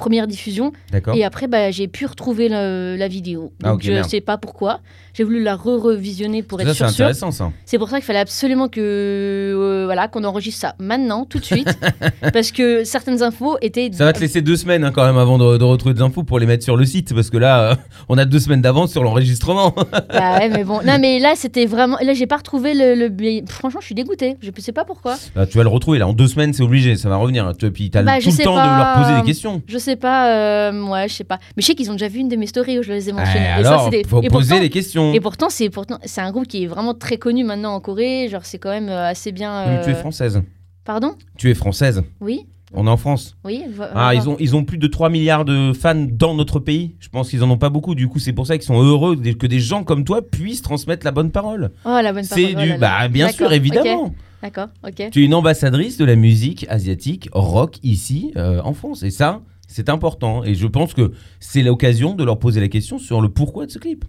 première 0.02 0.26
diffusion. 0.28 0.72
Et 1.14 1.24
après, 1.24 1.48
bah, 1.48 1.70
j'ai 1.72 1.88
pu 1.88 2.06
retrouver 2.08 2.50
le- 2.50 2.96
la 2.98 3.08
vidéo. 3.08 3.52
Ah, 3.64 3.70
Donc 3.70 3.84
je 3.84 4.02
sais 4.04 4.20
pas 4.22 4.38
pourquoi. 4.38 4.80
J'ai 5.14 5.24
voulu 5.26 5.44
la 5.44 5.56
re-revisionner 5.58 6.42
pour 6.42 6.60
être 6.62 6.70
c'est 6.70 6.74
sûr. 6.74 6.90
sûr. 6.90 7.06
intéressant, 7.06 7.32
ça. 7.32 7.52
C'est 7.66 7.78
pour 7.78 7.90
ça 7.90 7.98
qu'il 7.98 8.06
fallait 8.06 8.20
absolument 8.20 8.70
que 8.70 8.80
euh, 8.82 9.84
voilà 9.86 10.08
qu'on 10.08 10.24
enregistre 10.24 10.62
ça 10.62 10.76
maintenant, 10.80 11.26
tout 11.26 11.38
de 11.40 11.44
suite, 11.46 11.68
parce 12.34 12.52
que 12.52 12.84
certaines 12.86 13.22
infos 13.22 13.58
étaient. 13.62 13.90
Ça 13.94 14.06
va 14.06 14.14
te 14.14 14.20
laisser 14.22 14.42
deux 14.42 14.56
semaines 14.56 14.84
hein, 14.86 14.92
quand 14.94 15.06
même 15.06 15.18
avant 15.18 15.38
de, 15.38 15.58
de 15.58 15.64
retrouver 15.66 15.94
des 15.96 16.02
infos 16.02 16.24
pour 16.24 16.40
les 16.40 16.46
mettre 16.46 16.64
sur 16.64 16.78
le 16.78 16.86
site, 16.86 17.14
parce 17.14 17.30
que 17.30 17.38
là, 17.38 17.72
euh, 17.72 17.76
on 18.10 18.18
a 18.18 18.26
deux 18.26 18.40
semaines 18.40 18.62
d'avance 18.62 18.92
sur 18.92 19.04
l'enregistrement. 19.04 19.76
Bah 20.10 20.40
ouais, 20.40 20.50
mais 20.50 20.64
bon. 20.64 20.80
Non, 20.86 20.98
mais 21.00 21.20
là, 21.20 21.34
c'était 21.36 21.66
vraiment. 21.66 21.98
Là, 22.02 22.14
j'ai 22.14 22.28
pas 22.28 22.38
retrouvé 22.38 22.74
le. 22.74 22.96
le- 22.96 23.42
Franchement, 23.50 23.82
je 23.82 23.86
suis 23.88 23.96
dégoûtée. 23.96 24.38
Je 24.42 24.50
sais 24.62 24.72
pas 24.72 24.86
pourquoi. 24.86 25.18
Là, 25.36 25.46
tu 25.46 25.58
vas 25.58 25.64
le 25.64 25.70
retrouver, 25.70 26.00
là, 26.00 26.08
en 26.08 26.14
deux 26.14 26.28
semaines, 26.28 26.54
c'est 26.54 26.64
obligé, 26.64 26.96
ça 26.96 27.10
va 27.10 27.18
revenir. 27.18 27.52
Tu- 27.60 27.70
Puis 27.72 27.90
t'as 27.90 28.02
Bah, 28.04 28.20
tout 28.22 28.30
le 28.30 28.44
temps 28.44 28.54
de 28.56 28.78
leur 28.78 28.94
poser 29.04 29.20
des 29.20 29.26
questions. 29.28 29.62
Je 29.68 29.78
sais 29.78 29.91
pas. 29.96 30.70
euh, 30.70 30.84
ouais, 30.88 31.08
je 31.08 31.14
sais 31.14 31.24
pas. 31.24 31.40
Mais 31.56 31.62
je 31.62 31.68
sais 31.68 31.76
qu'ils 31.76 31.90
ont 31.90 31.94
déjà 31.94 32.08
vu 32.08 32.20
une 32.20 32.30
de 32.30 32.36
mes 32.36 32.48
stories 32.48 32.80
où 32.80 32.84
je 32.84 32.92
les 32.92 33.10
ai 33.10 33.12
mentionnées. 33.14 33.48
Eh, 33.58 33.62
Et 33.62 33.64
ça, 33.64 33.70
alors, 33.70 33.86
c'était- 33.92 34.08
faut 34.08 34.22
et 34.22 34.28
poser 34.28 34.50
pourtant- 34.50 34.62
les 34.64 34.70
questions. 34.70 35.14
Et 35.14 35.20
pourtant, 35.20 35.48
c'est 35.50 35.70
pourtant 35.70 35.98
c'est 36.06 36.22
un 36.22 36.32
groupe 36.32 36.48
qui 36.48 36.64
est 36.64 36.68
vraiment 36.68 36.94
très 36.94 37.18
connu 37.18 37.44
maintenant 37.44 37.74
en 37.76 37.80
Corée. 37.80 38.28
Genre, 38.30 38.46
c'est 38.46 38.58
quand 38.60 38.70
même 38.72 38.90
euh, 38.90 39.08
assez 39.10 39.32
bien. 39.32 39.66
Mais 39.68 39.82
Tu 39.84 39.90
es 39.90 39.94
euh, 39.94 39.96
française. 39.96 40.42
Pardon? 40.84 41.14
Tu 41.38 41.50
es 41.50 41.54
française. 41.54 42.04
Oui, 42.22 42.48
On 42.74 42.88
est 42.88 42.90
en 42.90 42.98
France. 42.98 43.36
oui. 43.44 43.64
Ah, 43.94 44.14
ils 44.16 44.28
ont, 44.30 44.36
ils 44.40 44.56
ont 44.56 44.64
plus 44.64 44.78
de 44.78 44.88
3 44.88 45.10
milliards 45.10 45.46
de 45.46 45.74
fans 45.74 45.94
dans 46.10 46.34
notre 46.34 46.60
pays. 46.60 46.96
Je 47.00 47.10
pense 47.10 47.30
qu'ils 47.30 47.44
en 47.44 47.50
ont 47.52 47.58
pas 47.58 47.70
beaucoup. 47.70 47.94
Du 47.96 48.08
coup, 48.08 48.18
c'est 48.20 48.34
pour 48.34 48.48
ça 48.48 48.58
qu'ils 48.58 48.66
sont 48.66 48.82
heureux 48.82 49.16
que 49.16 49.46
des 49.48 49.60
gens 49.60 49.84
comme 49.84 50.04
toi 50.06 50.22
puissent 50.22 50.62
transmettre 50.62 51.06
la 51.06 51.12
bonne 51.12 51.30
parole. 51.32 51.72
Oh 51.86 52.00
la 52.02 52.14
bonne 52.14 52.26
parole. 52.28 52.46
C'est 52.46 52.56
oh 52.58 52.62
du. 52.62 52.78
Bah, 52.80 53.08
bien 53.10 53.30
sûr, 53.30 53.52
évidemment. 53.54 54.14
D'accord, 54.42 54.70
ok. 54.84 55.10
Tu 55.12 55.22
es 55.22 55.26
une 55.26 55.36
ambassadrice 55.36 55.98
de 55.98 56.06
la 56.06 56.16
musique 56.16 56.66
asiatique 56.68 57.30
rock 57.32 57.76
ici 57.84 58.32
euh, 58.38 58.60
en 58.64 58.74
France. 58.74 59.04
Et 59.04 59.12
ça, 59.12 59.42
c'est 59.72 59.90
important. 59.90 60.44
Et 60.44 60.54
je 60.56 60.68
pense 60.68 60.94
que 60.94 61.12
c'est 61.40 61.64
l'occasion 61.64 62.14
de 62.14 62.24
leur 62.24 62.38
poser 62.40 62.60
la 62.60 62.68
question 62.68 63.00
sur 63.00 63.22
le 63.22 63.30
pourquoi 63.30 63.66
de 63.66 63.72
ce 63.72 63.80
clip. 63.80 64.06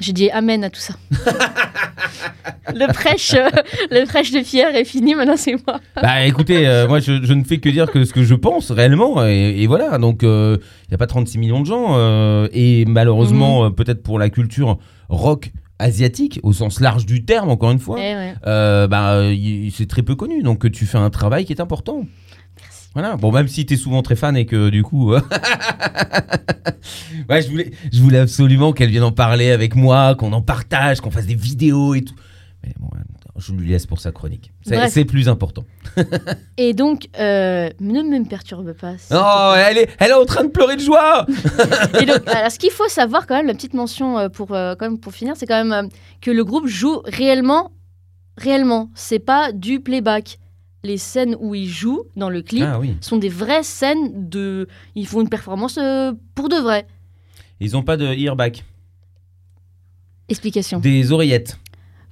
J'ai 0.00 0.12
dit 0.12 0.30
amen 0.30 0.64
à 0.64 0.70
tout 0.70 0.80
ça. 0.80 0.94
le 2.74 2.92
prêche, 2.92 3.34
euh, 3.34 3.48
le 3.90 4.04
prêche 4.06 4.30
de 4.32 4.40
Pierre 4.40 4.74
est 4.74 4.84
fini. 4.84 5.14
Maintenant, 5.14 5.36
c'est 5.36 5.54
moi. 5.66 5.80
Bah 6.00 6.24
écoutez, 6.24 6.66
euh, 6.66 6.88
moi 6.88 6.98
je, 7.00 7.22
je 7.22 7.32
ne 7.34 7.44
fais 7.44 7.58
que 7.58 7.68
dire 7.68 7.90
que 7.90 8.04
ce 8.04 8.12
que 8.12 8.24
je 8.24 8.34
pense 8.34 8.70
réellement, 8.70 9.24
et, 9.26 9.56
et 9.62 9.66
voilà, 9.66 9.98
donc 9.98 10.20
il 10.22 10.28
n'y 10.88 10.94
a 10.94 10.98
pas 10.98 11.06
36 11.06 11.38
millions 11.38 11.60
de 11.60 11.66
gens, 11.66 11.96
euh, 11.98 12.48
et 12.52 12.84
malheureusement, 12.86 13.66
euh, 13.66 13.70
peut-être 13.70 14.02
pour 14.02 14.18
la 14.18 14.30
culture 14.30 14.78
rock 15.08 15.52
asiatique, 15.78 16.40
au 16.42 16.52
sens 16.52 16.80
large 16.80 17.04
du 17.06 17.24
terme, 17.24 17.50
encore 17.50 17.70
une 17.72 17.78
fois, 17.80 17.96
Eh 17.98 18.14
ouais. 18.14 18.34
euh, 18.46 18.86
bah, 18.88 19.14
euh, 19.14 19.34
c'est 19.72 19.86
très 19.88 20.02
peu 20.02 20.14
connu, 20.14 20.42
donc 20.42 20.70
tu 20.72 20.86
fais 20.86 20.98
un 20.98 21.10
travail 21.10 21.44
qui 21.44 21.52
est 21.52 21.60
important. 21.60 22.06
Voilà, 22.94 23.16
bon, 23.16 23.32
même 23.32 23.48
si 23.48 23.64
tu 23.64 23.74
es 23.74 23.76
souvent 23.76 24.02
très 24.02 24.16
fan 24.16 24.36
et 24.36 24.46
que 24.46 24.68
du 24.68 24.82
coup. 24.82 25.14
euh, 25.14 25.20
ouais, 27.28 27.42
je 27.42 27.48
voulais, 27.48 27.70
je 27.92 28.00
voulais 28.00 28.18
absolument 28.18 28.72
qu'elle 28.72 28.90
vienne 28.90 29.02
en 29.02 29.12
parler 29.12 29.50
avec 29.50 29.74
moi, 29.74 30.14
qu'on 30.14 30.32
en 30.32 30.42
partage, 30.42 31.00
qu'on 31.00 31.10
fasse 31.10 31.26
des 31.26 31.34
vidéos 31.34 31.94
et 31.94 32.02
tout. 32.02 32.14
Mais 32.62 32.74
bon, 32.78 32.88
je 33.42 33.52
lui 33.52 33.68
laisse 33.68 33.86
pour 33.86 34.00
sa 34.00 34.12
chronique. 34.12 34.52
C'est 34.88 35.04
plus 35.04 35.28
important. 35.28 35.64
Et 36.56 36.74
donc, 36.74 37.08
euh, 37.18 37.68
ne 37.80 38.02
me 38.02 38.28
perturbe 38.28 38.72
pas. 38.72 38.94
te 38.94 39.14
Oh, 39.14 39.54
elle 39.56 39.78
est, 39.78 39.90
elle 39.98 40.10
est 40.10 40.14
en 40.14 40.24
train 40.24 40.44
de 40.44 40.50
pleurer 40.50 40.76
de 40.76 40.82
joie 40.82 41.26
Et 42.00 42.06
donc, 42.06 42.26
alors, 42.28 42.50
ce 42.50 42.58
qu'il 42.58 42.70
faut 42.70 42.88
savoir 42.88 43.26
quand 43.26 43.36
même, 43.36 43.46
la 43.46 43.54
petite 43.54 43.74
mention 43.74 44.18
euh, 44.18 44.28
pour, 44.28 44.54
euh, 44.54 44.74
quand 44.78 44.86
même, 44.86 44.98
pour 44.98 45.12
finir, 45.12 45.34
c'est 45.36 45.46
quand 45.46 45.64
même 45.64 45.72
euh, 45.72 45.88
que 46.20 46.30
le 46.30 46.44
groupe 46.44 46.66
joue 46.66 47.00
réellement, 47.04 47.72
réellement. 48.36 48.90
C'est 48.94 49.18
pas 49.18 49.52
du 49.52 49.80
playback. 49.80 50.38
Les 50.84 50.98
scènes 50.98 51.36
où 51.38 51.54
ils 51.54 51.68
jouent 51.68 52.04
dans 52.16 52.28
le 52.28 52.42
clip 52.42 52.64
Ah 52.66 52.80
oui. 52.80 52.96
sont 53.00 53.16
des 53.16 53.28
vraies 53.28 53.62
scènes 53.62 54.28
de. 54.28 54.66
Ils 54.96 55.06
font 55.06 55.20
une 55.20 55.28
performance 55.28 55.78
euh, 55.78 56.12
pour 56.34 56.48
de 56.48 56.56
vrai. 56.56 56.86
Ils 57.60 57.76
ont 57.76 57.82
pas 57.84 57.96
de 57.96 58.06
earback. 58.06 58.64
Explication. 60.28 60.80
Des 60.80 61.12
oreillettes. 61.12 61.58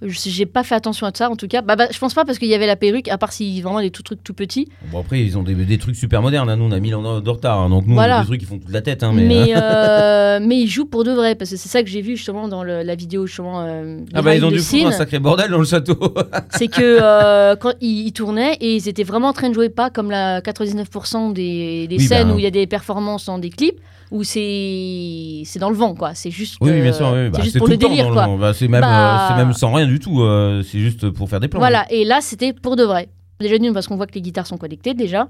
J'ai 0.03 0.47
pas 0.47 0.63
fait 0.63 0.75
attention 0.75 1.07
à 1.07 1.11
ça 1.15 1.29
en 1.31 1.37
tout 1.37 1.47
cas. 1.47 1.61
Bah, 1.61 1.77
bah, 1.77 1.89
je 1.93 1.99
pense 1.99 2.15
pas 2.15 2.25
parce 2.25 2.39
qu'il 2.39 2.49
y 2.49 2.55
avait 2.55 2.67
la 2.67 2.77
perruque, 2.77 3.09
à 3.09 3.19
part 3.19 3.33
si 3.33 3.61
vraiment 3.61 3.81
des 3.81 3.91
tout 3.91 4.03
trucs 4.03 4.25
tout 4.25 4.33
petits. 4.35 4.67
Bon, 4.91 5.01
après, 5.01 5.21
ils 5.23 5.37
ont 5.37 5.43
des, 5.43 5.55
des 5.55 5.79
trucs 5.79 5.97
super 5.97 6.23
modernes. 6.23 6.49
hein. 6.49 6.57
Nous, 6.57 6.65
on 6.65 6.73
a 6.73 6.81
1000 6.81 6.95
ans 6.95 7.21
de 7.21 7.29
retard. 7.31 7.59
hein. 7.61 7.69
Donc, 7.69 7.85
nous, 7.87 7.93
on 7.93 7.97
Voilà. 7.97 8.19
a 8.19 8.21
des 8.21 8.27
trucs 8.27 8.41
qui 8.41 8.47
font 8.47 8.59
toute 8.59 8.71
la 8.73 8.81
tête. 8.81 9.03
hein, 9.03 9.13
mais, 9.15 9.27
mais, 9.27 9.53
euh, 9.57 10.39
mais 10.43 10.59
ils 10.61 10.69
jouent 10.69 10.87
pour 10.87 11.05
de 11.05 11.13
vrai 11.13 11.35
parce 11.35 11.51
que 11.51 11.57
c'est 11.57 11.69
ça 11.69 11.83
que 11.83 11.89
j'ai 11.91 12.01
vu 12.01 12.17
justement 12.17 12.49
dans 12.49 12.63
le- 12.63 12.83
la 12.83 12.95
vidéo 12.95 13.27
justement. 13.27 13.61
euh, 13.63 13.99
Ah 14.15 14.23
bah, 14.23 14.35
ils 14.35 14.45
ont 14.45 14.51
dû 14.51 14.61
foutre 14.61 14.87
un 14.87 14.93
sacré 14.93 15.19
bordel 15.19 15.51
dans 15.51 15.59
le 15.59 15.65
château. 15.67 16.15
c'est 16.51 16.69
que 16.69 16.81
euh, 16.81 17.57
quand 17.57 17.75
ils, 17.81 18.07
ils 18.07 18.13
tournaient 18.13 18.57
et 18.61 18.77
ils 18.77 18.89
étaient 18.89 19.05
vraiment 19.05 19.29
en 19.29 19.33
train 19.35 19.51
de 19.51 19.55
jouer 19.55 19.69
pas 19.69 19.91
comme 19.91 20.11
la 20.11 20.41
99% 20.41 21.33
des, 21.33 21.87
des 21.89 21.97
Oui, 21.97 22.05
scènes 22.05 22.29
bah, 22.29 22.35
où 22.35 22.39
il 22.39 22.45
y 22.45 22.47
a 22.47 22.51
des 22.51 22.67
performances 22.67 23.27
dans 23.27 23.39
des 23.39 23.51
clips 23.51 23.79
où 24.11 24.25
c'est 24.25 25.43
c'est 25.45 25.59
dans 25.59 25.71
le 25.71 25.77
vent 25.77 25.95
quoi 25.95 26.15
c'est 26.15 26.31
juste 26.31 26.57
oui, 26.61 26.81
bien 26.81 26.93
sûr. 26.93 27.07
oui, 27.13 27.19
c'est 27.27 27.31
bah, 27.31 27.39
juste 27.43 27.53
c'est 27.53 27.59
pour 27.59 27.69
le 27.69 27.75
le 27.75 27.79
délire 27.79 28.07
dans 28.09 28.13
quoi 28.13 28.27
le- 28.27 28.39
bah, 28.39 28.53
c'est 28.55 28.69
même, 28.69 28.81
Bah- 28.81 29.25
euh, 29.25 29.29
c'est 29.29 29.45
même 29.45 29.53
sans 29.53 29.73
rien 29.73 29.87
du 29.87 29.99
tout. 29.99 30.21
euh, 30.23 30.63
c'est 30.63 30.79
juste 30.81 31.11
pour 31.11 31.29
faire 31.29 31.41
des 31.41 31.49
plans. 31.49 31.61
voilà 31.61 31.87
et 31.91 32.05
là 32.05 32.21
c'était 32.21 32.53
pour 32.53 32.77
de 32.77 32.83
vrai 32.85 33.09
déjà 33.39 33.57
d'une 33.59 33.73
parce 33.73 33.87
qu'on 33.87 33.97
voit 33.97 34.07
que 34.07 34.15
les 34.15 34.23
guitares 34.23 34.47
sont 34.47 34.59
connectées 34.59 34.95
déjà 34.95 35.29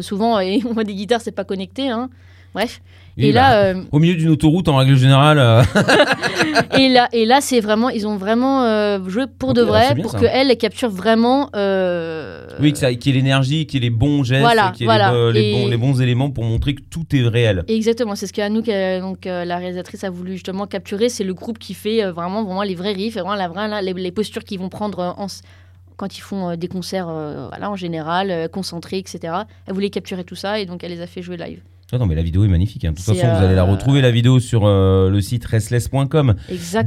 souvent 0.00 0.38
on 0.64 0.72
voit 0.72 0.84
des 0.84 0.94
guitares 0.94 1.20
c'est 1.20 1.32
pas 1.32 1.44
connecté 1.44 1.88
hein. 1.88 2.08
bref 2.54 2.80
Et 3.16 3.32
bah, 3.32 3.40
là 3.40 3.64
euh, 3.64 3.82
Au 3.92 3.98
milieu 3.98 4.14
d'une 4.14 4.30
autoroute, 4.30 4.68
en 4.68 4.76
règle 4.76 4.96
générale. 4.96 5.38
euh, 5.38 5.62
et 6.78 6.88
là 6.88 7.08
et 7.12 7.26
là 7.26 7.40
c'est 7.40 7.60
vraiment 7.60 7.90
ils 7.90 8.06
ont 8.06 8.16
vraiment 8.16 8.64
euh, 8.64 8.98
joué 9.06 9.24
pour 9.38 9.52
de 9.52 9.62
ah, 9.62 9.66
vrai 9.66 9.94
bien, 9.94 10.02
pour 10.02 10.12
ça. 10.12 10.18
que 10.18 10.24
elle 10.24 10.50
elle 10.50 10.56
capture 10.56 10.88
vraiment 10.88 11.50
oui, 12.60 12.72
qu'il 12.72 12.88
y 12.88 13.10
ait 13.10 13.12
l'énergie, 13.12 13.66
qu'il 13.66 13.82
y 13.82 13.86
ait 13.86 13.90
les 13.90 13.94
bons 13.94 14.22
gestes, 14.22 14.42
Voilà, 14.42 14.70
qu'il 14.70 14.82
y 14.82 14.84
ait 14.84 14.86
voilà. 14.86 15.30
les, 15.30 15.52
bons, 15.52 15.68
les 15.68 15.76
bons 15.76 16.00
éléments 16.00 16.30
pour 16.30 16.44
montrer 16.44 16.74
que 16.74 16.82
tout 16.82 17.04
est 17.14 17.26
réel. 17.26 17.64
Exactement, 17.68 18.14
c'est 18.14 18.26
ce 18.26 18.32
qu'Anouk, 18.32 18.66
donc 19.00 19.24
la 19.24 19.56
réalisatrice, 19.56 20.04
a 20.04 20.10
voulu 20.10 20.32
justement 20.32 20.66
capturer. 20.66 21.08
C'est 21.08 21.24
le 21.24 21.34
groupe 21.34 21.58
qui 21.58 21.74
fait 21.74 22.02
vraiment, 22.10 22.44
vraiment 22.44 22.62
les 22.62 22.74
vrais 22.74 22.92
riffs, 22.92 23.14
vraiment 23.14 23.34
la 23.34 23.82
les, 23.82 23.92
les 23.92 24.12
postures 24.12 24.44
qu'ils 24.44 24.58
vont 24.58 24.68
prendre 24.68 25.14
en 25.18 25.26
quand 25.96 26.18
ils 26.18 26.20
font 26.20 26.50
euh, 26.50 26.56
des 26.56 26.68
concerts, 26.68 27.08
euh, 27.08 27.46
voilà, 27.48 27.70
en 27.70 27.76
général, 27.76 28.30
euh, 28.30 28.48
concentrés, 28.48 28.98
etc. 28.98 29.34
Elle 29.66 29.74
voulait 29.74 29.90
capturer 29.90 30.24
tout 30.24 30.34
ça, 30.34 30.58
et 30.58 30.66
donc 30.66 30.82
elle 30.84 30.90
les 30.90 31.00
a 31.00 31.06
fait 31.06 31.22
jouer 31.22 31.36
live. 31.36 31.60
Ah 31.92 31.98
non, 31.98 32.06
mais 32.06 32.14
la 32.14 32.22
vidéo 32.22 32.44
est 32.44 32.48
magnifique. 32.48 32.84
hein. 32.86 32.92
De 32.92 32.96
toute 32.96 33.04
façon, 33.04 33.20
vous 33.20 33.44
allez 33.44 33.54
la 33.54 33.62
euh, 33.62 33.70
retrouver, 33.70 34.00
la 34.00 34.10
vidéo, 34.10 34.40
sur 34.40 34.62
euh, 34.64 35.10
le 35.10 35.20
site 35.20 35.44
restless.com 35.44 36.34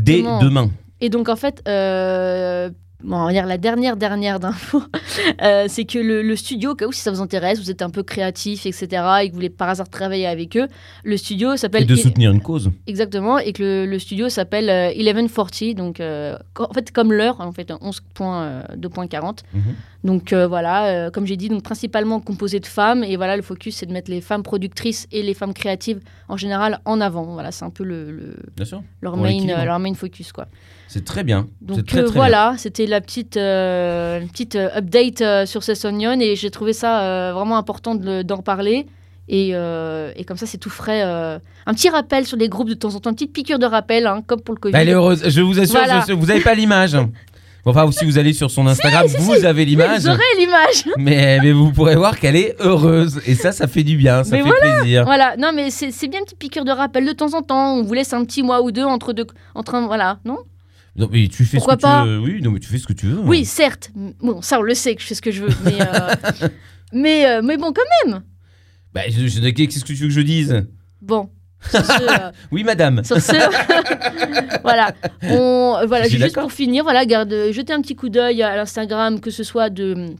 dès 0.01 0.23
demain. 0.41 0.71
Et 1.01 1.09
donc 1.09 1.29
en 1.29 1.35
fait, 1.35 1.61
euh, 1.67 2.69
bon, 3.03 3.17
on 3.17 3.25
va 3.25 3.31
dire 3.31 3.45
la 3.45 3.57
dernière 3.59 3.97
dernière 3.97 4.39
d'info, 4.39 4.81
c'est 5.67 5.85
que 5.85 5.99
le, 5.99 6.23
le 6.23 6.35
studio, 6.35 6.71
au 6.71 6.75
cas 6.75 6.87
où 6.87 6.91
si 6.91 7.01
ça 7.01 7.11
vous 7.11 7.21
intéresse, 7.21 7.59
vous 7.59 7.69
êtes 7.69 7.81
un 7.83 7.89
peu 7.91 8.01
créatif, 8.01 8.65
etc. 8.65 8.87
et 9.21 9.27
que 9.27 9.31
vous 9.31 9.35
voulez 9.35 9.49
par 9.49 9.69
hasard 9.69 9.89
travailler 9.89 10.25
avec 10.25 10.55
eux, 10.57 10.67
le 11.03 11.17
studio 11.17 11.55
s'appelle 11.57 11.83
Et 11.83 11.85
de 11.85 11.95
soutenir 11.95 12.31
une 12.31 12.41
cause. 12.41 12.71
Exactement, 12.87 13.37
et 13.37 13.51
que 13.53 13.61
le, 13.61 13.85
le 13.85 13.99
studio 13.99 14.29
s'appelle 14.29 14.69
euh, 14.69 14.89
1140, 14.95 15.75
donc 15.75 15.99
en 16.01 16.73
fait 16.73 16.91
comme 16.91 17.11
l'heure, 17.13 17.41
en 17.41 17.51
fait 17.51 17.69
11.2.40. 17.69 19.39
Mhm. 19.53 19.61
Donc 20.05 20.31
euh, 20.31 20.47
voilà, 20.47 20.85
euh, 20.85 21.09
comme 21.11 21.25
j'ai 21.25 21.35
dit, 21.35 21.49
donc 21.49 21.63
principalement 21.63 22.19
composé 22.21 22.59
de 22.59 22.65
femmes, 22.67 23.03
et 23.03 23.15
voilà 23.17 23.35
le 23.35 23.41
focus 23.41 23.77
c'est 23.77 23.85
de 23.87 23.91
mettre 23.91 24.09
les 24.11 24.21
femmes 24.21 24.43
productrices 24.43 25.07
et 25.11 25.23
les 25.23 25.33
femmes 25.33 25.53
créatives 25.53 25.99
en 26.29 26.37
général 26.37 26.79
en 26.85 27.01
avant. 27.01 27.23
Voilà, 27.33 27.51
c'est 27.51 27.65
un 27.65 27.71
peu 27.71 27.83
le, 27.83 28.35
leur, 29.01 29.17
main, 29.17 29.49
euh, 29.49 29.65
leur 29.65 29.79
main 29.79 29.93
focus 29.95 30.31
quoi. 30.31 30.45
C'est 30.87 31.03
très 31.03 31.23
bien. 31.23 31.47
Donc 31.61 31.85
très, 31.87 31.99
euh, 31.99 32.03
très 32.05 32.13
voilà, 32.13 32.53
c'était 32.57 32.85
la 32.85 33.01
petite, 33.01 33.33
petite 33.33 34.55
update 34.55 35.45
sur 35.47 35.63
ces 35.63 35.85
Onion, 35.85 36.19
et 36.21 36.35
j'ai 36.35 36.51
trouvé 36.51 36.73
ça 36.73 37.33
vraiment 37.33 37.57
important 37.57 37.95
de 37.95 38.21
d'en 38.21 38.37
parler. 38.43 38.85
Et, 39.27 39.51
euh, 39.53 40.11
et 40.15 40.23
comme 40.23 40.37
ça, 40.37 40.45
c'est 40.45 40.59
tout 40.59 40.69
frais. 40.69 41.01
euh, 41.03 41.39
un 41.65 41.73
petit 41.73 41.89
rappel 41.89 42.27
sur 42.27 42.37
les 42.37 42.47
groupes 42.47 42.69
de 42.69 42.75
temps 42.75 42.93
en 42.93 42.99
temps, 42.99 43.09
une 43.09 43.15
petite 43.15 43.33
piqûre 43.33 43.57
de 43.57 43.65
rappel, 43.65 44.05
hein, 44.05 44.21
comme 44.27 44.39
pour 44.39 44.53
le 44.53 44.59
Covid. 44.59 44.73
Bah, 44.73 44.81
Elle 44.83 44.89
est 44.89 44.93
heureuse. 44.93 45.27
Je 45.27 45.41
vous 45.41 45.59
assure, 45.59 45.79
Voilà. 45.79 46.05
je- 46.07 46.13
vous 46.13 46.27
n'avez 46.27 46.41
pas 46.41 46.53
l'image. 46.53 46.95
Enfin, 47.67 47.91
si 47.91 48.05
vous 48.05 48.17
allez 48.19 48.33
sur 48.33 48.51
son 48.51 48.67
Instagram, 48.67 49.07
si, 49.07 49.17
vous 49.17 49.35
si. 49.35 49.45
avez 49.45 49.65
l'image. 49.65 50.01
Vous 50.01 50.09
aurez 50.09 50.19
l'image. 50.37 50.85
Mais, 50.97 51.39
mais 51.41 51.51
vous 51.51 51.71
pourrez 51.71 51.95
voir 51.95 52.19
qu'elle 52.19 52.35
est 52.35 52.55
heureuse. 52.59 53.19
Et 53.25 53.33
ça, 53.33 53.51
ça 53.51 53.67
fait 53.67 53.83
du 53.83 53.97
bien, 53.97 54.23
ça 54.23 54.35
Mais 54.37 54.43
fait 54.43 54.51
plaisir. 54.61 55.03
Voilà, 55.05 55.35
non, 55.37 55.51
mais 55.53 55.71
c'est 55.71 55.89
bien 56.07 56.19
une 56.19 56.25
petite 56.25 56.37
piqûre 56.39 56.63
de 56.63 56.71
rappel 56.71 57.05
de 57.05 57.11
temps 57.11 57.33
en 57.33 57.41
temps. 57.41 57.75
On 57.77 57.83
vous 57.83 57.93
laisse 57.93 58.13
un 58.13 58.23
petit 58.23 58.43
mois 58.43 58.61
ou 58.61 58.71
deux 58.71 58.83
entre 58.83 59.13
deux. 59.13 59.25
Entre, 59.55 59.73
un- 59.75 59.87
voilà, 59.87 60.19
non? 60.25 60.37
Non, 60.95 61.09
mais 61.11 61.27
tu 61.27 61.43
fais 61.43 61.57
Pourquoi 61.57 61.73
ce 61.73 61.77
que 61.77 61.81
pas? 61.81 62.03
tu 62.03 62.07
veux. 62.09 62.19
Oui, 62.19 62.41
non, 62.41 62.51
mais 62.51 62.59
tu 62.59 62.67
fais 62.69 62.77
ce 62.77 62.87
que 62.87 62.93
tu 62.93 63.07
veux. 63.07 63.19
Oui, 63.19 63.43
certes. 63.45 63.91
Bon, 64.21 64.41
ça, 64.41 64.59
on 64.59 64.61
le 64.61 64.73
sait 64.75 64.95
que 64.95 65.01
je 65.01 65.07
fais 65.07 65.15
ce 65.15 65.21
que 65.21 65.31
je 65.31 65.43
veux. 65.43 65.53
Mais, 65.65 65.81
euh, 65.81 66.47
mais, 66.93 67.25
euh, 67.25 67.41
mais 67.43 67.57
bon, 67.57 67.73
quand 67.73 67.81
même. 68.11 68.21
Bah, 68.93 69.01
qu'est-ce 69.07 69.83
que 69.83 69.87
tu 69.87 69.95
veux 69.95 70.07
que 70.07 70.13
je 70.13 70.21
dise? 70.21 70.65
Bon. 71.01 71.29
Sur 71.69 71.85
ce, 71.85 72.03
euh, 72.27 72.31
Oui, 72.51 72.63
madame. 72.63 73.03
Sur 73.03 73.21
ce, 73.21 73.33
voilà, 74.63 74.93
on, 75.23 75.77
voilà 75.87 76.07
juste 76.07 76.35
pour 76.39 76.51
finir, 76.51 76.83
voilà, 76.83 77.05
garde, 77.05 77.33
jetez 77.51 77.73
un 77.73 77.81
petit 77.81 77.95
coup 77.95 78.09
d'œil 78.09 78.41
à 78.43 78.55
l'Instagram, 78.55 79.19
que 79.19 79.31
ce 79.31 79.43
soit 79.43 79.69
de 79.69 79.93
hum, 79.93 80.15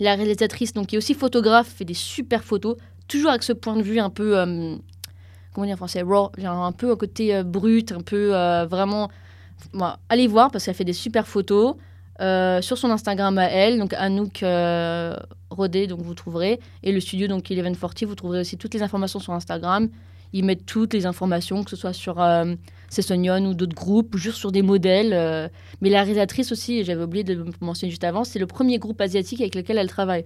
la 0.00 0.14
réalisatrice, 0.14 0.72
donc 0.72 0.88
qui 0.88 0.94
est 0.96 0.98
aussi 0.98 1.14
photographe, 1.14 1.68
fait 1.68 1.84
des 1.84 1.94
super 1.94 2.42
photos, 2.44 2.76
toujours 3.08 3.30
avec 3.30 3.42
ce 3.42 3.52
point 3.52 3.76
de 3.76 3.82
vue 3.82 4.00
un 4.00 4.10
peu, 4.10 4.38
hum, 4.38 4.80
comment 5.52 5.66
dire 5.66 5.74
en 5.74 5.76
français, 5.76 6.02
raw, 6.02 6.30
genre 6.38 6.64
un 6.64 6.72
peu 6.72 6.90
un 6.92 6.96
côté 6.96 7.34
euh, 7.34 7.42
brut, 7.42 7.92
un 7.92 8.00
peu 8.02 8.34
euh, 8.34 8.66
vraiment. 8.66 9.10
Allez 10.08 10.26
voir 10.26 10.50
parce 10.50 10.64
qu'elle 10.64 10.74
fait 10.74 10.84
des 10.84 10.94
super 10.94 11.26
photos. 11.26 11.74
euh, 12.20 12.60
sur 12.62 12.76
son 12.76 12.90
Instagram 12.90 13.38
à 13.38 13.44
elle, 13.46 13.78
donc 13.78 13.94
Anouk 13.94 14.42
euh, 14.42 15.16
Rodet, 15.50 15.86
donc 15.86 16.00
vous 16.02 16.14
trouverez, 16.14 16.60
et 16.82 16.92
le 16.92 17.00
studio, 17.00 17.28
donc 17.28 17.50
Eleven 17.50 17.74
Forty, 17.74 18.04
vous 18.04 18.14
trouverez 18.14 18.40
aussi 18.40 18.58
toutes 18.58 18.74
les 18.74 18.82
informations 18.82 19.20
sur 19.20 19.32
Instagram. 19.32 19.88
Ils 20.32 20.44
mettent 20.44 20.66
toutes 20.66 20.94
les 20.94 21.06
informations, 21.06 21.64
que 21.64 21.70
ce 21.70 21.76
soit 21.76 21.92
sur 21.92 22.20
euh, 22.20 22.54
ou 23.46 23.54
d'autres 23.54 23.74
groupes, 23.74 24.14
ou 24.14 24.18
juste 24.18 24.36
sur 24.36 24.52
des 24.52 24.62
modèles. 24.62 25.12
euh. 25.12 25.48
Mais 25.80 25.90
la 25.90 26.02
réalisatrice 26.02 26.52
aussi, 26.52 26.78
et 26.78 26.84
j'avais 26.84 27.02
oublié 27.02 27.24
de 27.24 27.34
le 27.34 27.46
mentionner 27.60 27.90
juste 27.90 28.04
avant, 28.04 28.24
c'est 28.24 28.38
le 28.38 28.46
premier 28.46 28.78
groupe 28.78 29.00
asiatique 29.00 29.40
avec 29.40 29.54
lequel 29.54 29.78
elle 29.78 29.88
travaille. 29.88 30.24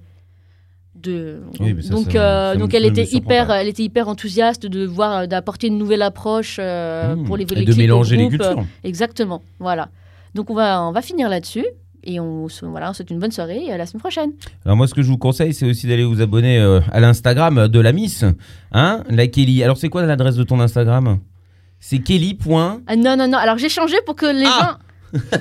De... 0.95 1.41
Oui, 1.59 1.75
ça, 1.83 1.89
donc, 1.91 2.13
ça- 2.13 2.51
euh, 2.51 2.53
ça 2.53 2.59
donc 2.59 2.73
elle 2.73 2.85
était 2.85 3.05
hyper, 3.05 3.49
pas. 3.49 3.61
elle 3.61 3.67
était 3.69 3.83
hyper 3.83 4.09
enthousiaste 4.09 4.65
de 4.67 4.87
voir, 4.87 5.19
euh, 5.19 5.27
d'apporter 5.27 5.67
une 5.67 5.77
nouvelle 5.79 6.03
approche 6.03 6.59
Mmh. 6.61 7.25
pour 7.25 7.37
les, 7.37 7.43
Et 7.43 7.47
les 7.47 7.55
de 7.57 7.65
clips 7.65 7.75
au 7.75 7.79
mélanger 7.79 8.17
les 8.17 8.29
cultures. 8.29 8.65
Exactement, 8.85 9.43
voilà. 9.59 9.89
Donc 10.37 10.51
on 10.51 10.55
va, 10.55 10.83
on 10.85 10.93
va 10.93 11.03
finir 11.03 11.29
là-dessus 11.29 11.67
et 12.05 12.21
on, 12.21 12.47
voilà, 12.63 12.91
on 12.91 12.93
souhaite 12.93 13.11
une 13.11 13.19
bonne 13.19 13.33
soirée 13.33 13.65
et 13.67 13.73
à 13.73 13.77
la 13.77 13.87
semaine 13.87 14.01
prochaine. 14.01 14.31
Alors 14.65 14.77
moi, 14.77 14.87
ce 14.87 14.95
que 14.95 15.03
je 15.03 15.09
vous 15.09 15.19
conseille, 15.19 15.53
c'est 15.55 15.67
aussi 15.67 15.87
d'aller 15.87 16.05
vous 16.05 16.21
abonner 16.21 16.59
euh, 16.59 16.81
à 16.93 17.01
l'Instagram 17.01 17.69
de 17.69 17.81
la 17.81 17.93
Miss, 17.93 18.25
hein, 18.73 19.03
la 19.09 19.27
Kelly. 19.27 19.63
Alors 19.63 19.77
c'est 19.77 19.89
quoi 19.89 20.05
l'adresse 20.05 20.37
de 20.37 20.45
ton 20.45 20.61
Instagram? 20.61 21.19
C'est 21.81 21.99
Kelly. 21.99 22.35
point- 22.35 22.81
Ah 22.87 22.97
non, 22.97 23.17
non, 23.17 23.29
non, 23.29 23.39
alors 23.39 23.59
j'ai 23.59 23.69
changé 23.69 23.97
pour 24.07 24.17
que 24.17 24.27
les 24.27 24.47
Ah 24.47 24.79
gens... 25.15 25.21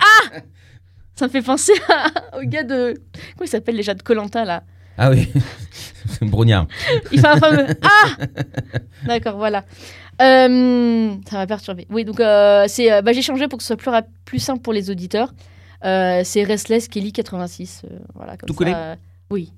ah 0.00 0.38
Ça 1.14 1.26
me 1.26 1.30
fait 1.30 1.42
penser 1.42 1.72
à- 1.88 2.38
au 2.38 2.42
gars 2.46 2.62
de... 2.64 2.94
Comment 3.36 3.44
il 3.44 3.48
s'appelle 3.48 3.76
déjà 3.76 3.94
de 3.94 4.02
Colanta 4.02 4.44
là? 4.44 4.62
Ah 4.96 5.10
oui, 5.10 5.28
Brognard. 6.22 6.66
Il 7.12 7.20
fait 7.20 7.26
un 7.26 7.36
fameux 7.36 7.66
Ah 7.82 8.24
D'accord, 9.06 9.36
voilà. 9.36 9.64
Euh, 10.22 11.12
ça 11.28 11.36
m'a 11.38 11.46
perturbé. 11.48 11.86
Oui, 11.90 12.04
donc 12.04 12.20
euh, 12.20 12.64
c'est, 12.68 12.92
euh, 12.92 13.02
bah, 13.02 13.12
j'ai 13.12 13.22
changé 13.22 13.48
pour 13.48 13.58
que 13.58 13.64
ce 13.64 13.68
soit 13.68 13.76
plus, 13.76 13.90
plus 14.24 14.38
simple 14.38 14.62
pour 14.62 14.72
les 14.72 14.90
auditeurs. 14.90 15.32
Euh, 15.84 16.22
c'est 16.24 16.44
Restless 16.44 16.88
Kelly 16.88 17.12
86. 17.12 17.82
euh, 17.84 17.98
voilà, 18.14 18.36
comme 18.36 18.46
Tout 18.46 18.54
ça, 18.54 18.58
collé 18.58 18.72
euh, 18.74 18.94
Oui, 19.30 19.52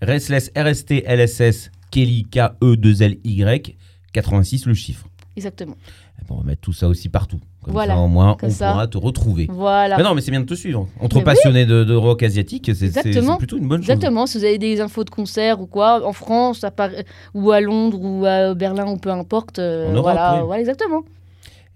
Restless, 0.00 0.50
R-S-T-L-S-S, 0.56 1.70
Kelly, 1.90 2.26
E 2.36 2.76
K-E-2-L-Y, 2.76 3.76
86 4.12 4.66
le 4.66 4.74
chiffre. 4.74 5.06
exactement. 5.36 5.74
Et 6.20 6.24
bon, 6.28 6.36
on 6.36 6.38
va 6.38 6.44
mettre 6.44 6.60
tout 6.60 6.72
ça 6.72 6.88
aussi 6.88 7.08
partout. 7.08 7.40
Comme 7.64 7.72
Voilà, 7.72 7.94
ça, 7.94 8.00
au 8.00 8.08
moins, 8.08 8.36
comme 8.36 8.48
on 8.48 8.52
ça. 8.52 8.70
pourra 8.72 8.86
te 8.88 8.98
retrouver. 8.98 9.46
Voilà. 9.50 9.96
Mais 9.96 10.02
non, 10.02 10.14
mais 10.14 10.20
c'est 10.20 10.30
bien 10.32 10.40
de 10.40 10.46
te 10.46 10.54
suivre. 10.54 10.88
Entre 11.00 11.16
Mais 11.16 11.20
oui. 11.20 11.24
passionnés 11.24 11.64
de, 11.66 11.84
de 11.84 11.94
rock 11.94 12.22
asiatique, 12.24 12.70
c'est- 12.74 13.36
plutôt 13.38 13.56
une 13.58 13.68
bonne 13.68 13.80
chose. 13.82 13.90
Exactement, 13.90 14.26
si 14.26 14.38
vous 14.38 14.44
avez 14.44 14.58
des 14.58 14.80
infos 14.80 15.04
de 15.04 15.10
concert 15.10 15.60
ou 15.60 15.66
quoi, 15.66 16.04
en 16.06 16.12
France, 16.12 16.64
à 16.64 16.70
Paris, 16.72 16.96
ou 17.34 17.50
à 17.52 17.60
Londres, 17.60 17.98
ou 18.00 18.24
à 18.26 18.54
Berlin, 18.54 18.86
ou 18.88 18.96
peu 18.96 19.10
importe. 19.10 19.58
euh, 19.60 19.88
En 19.88 19.92
Europe, 19.92 20.02
voilà, 20.02 20.34
oui. 20.40 20.46
voilà, 20.46 20.60
exactement. 20.60 21.02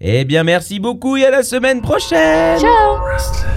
Eh 0.01 0.25
bien, 0.25 0.43
merci 0.43 0.79
beaucoup 0.79 1.15
et 1.17 1.25
à 1.25 1.31
la 1.31 1.41
semaine 1.43 1.81
prochaine 1.81 2.59
Ciao 2.59 3.56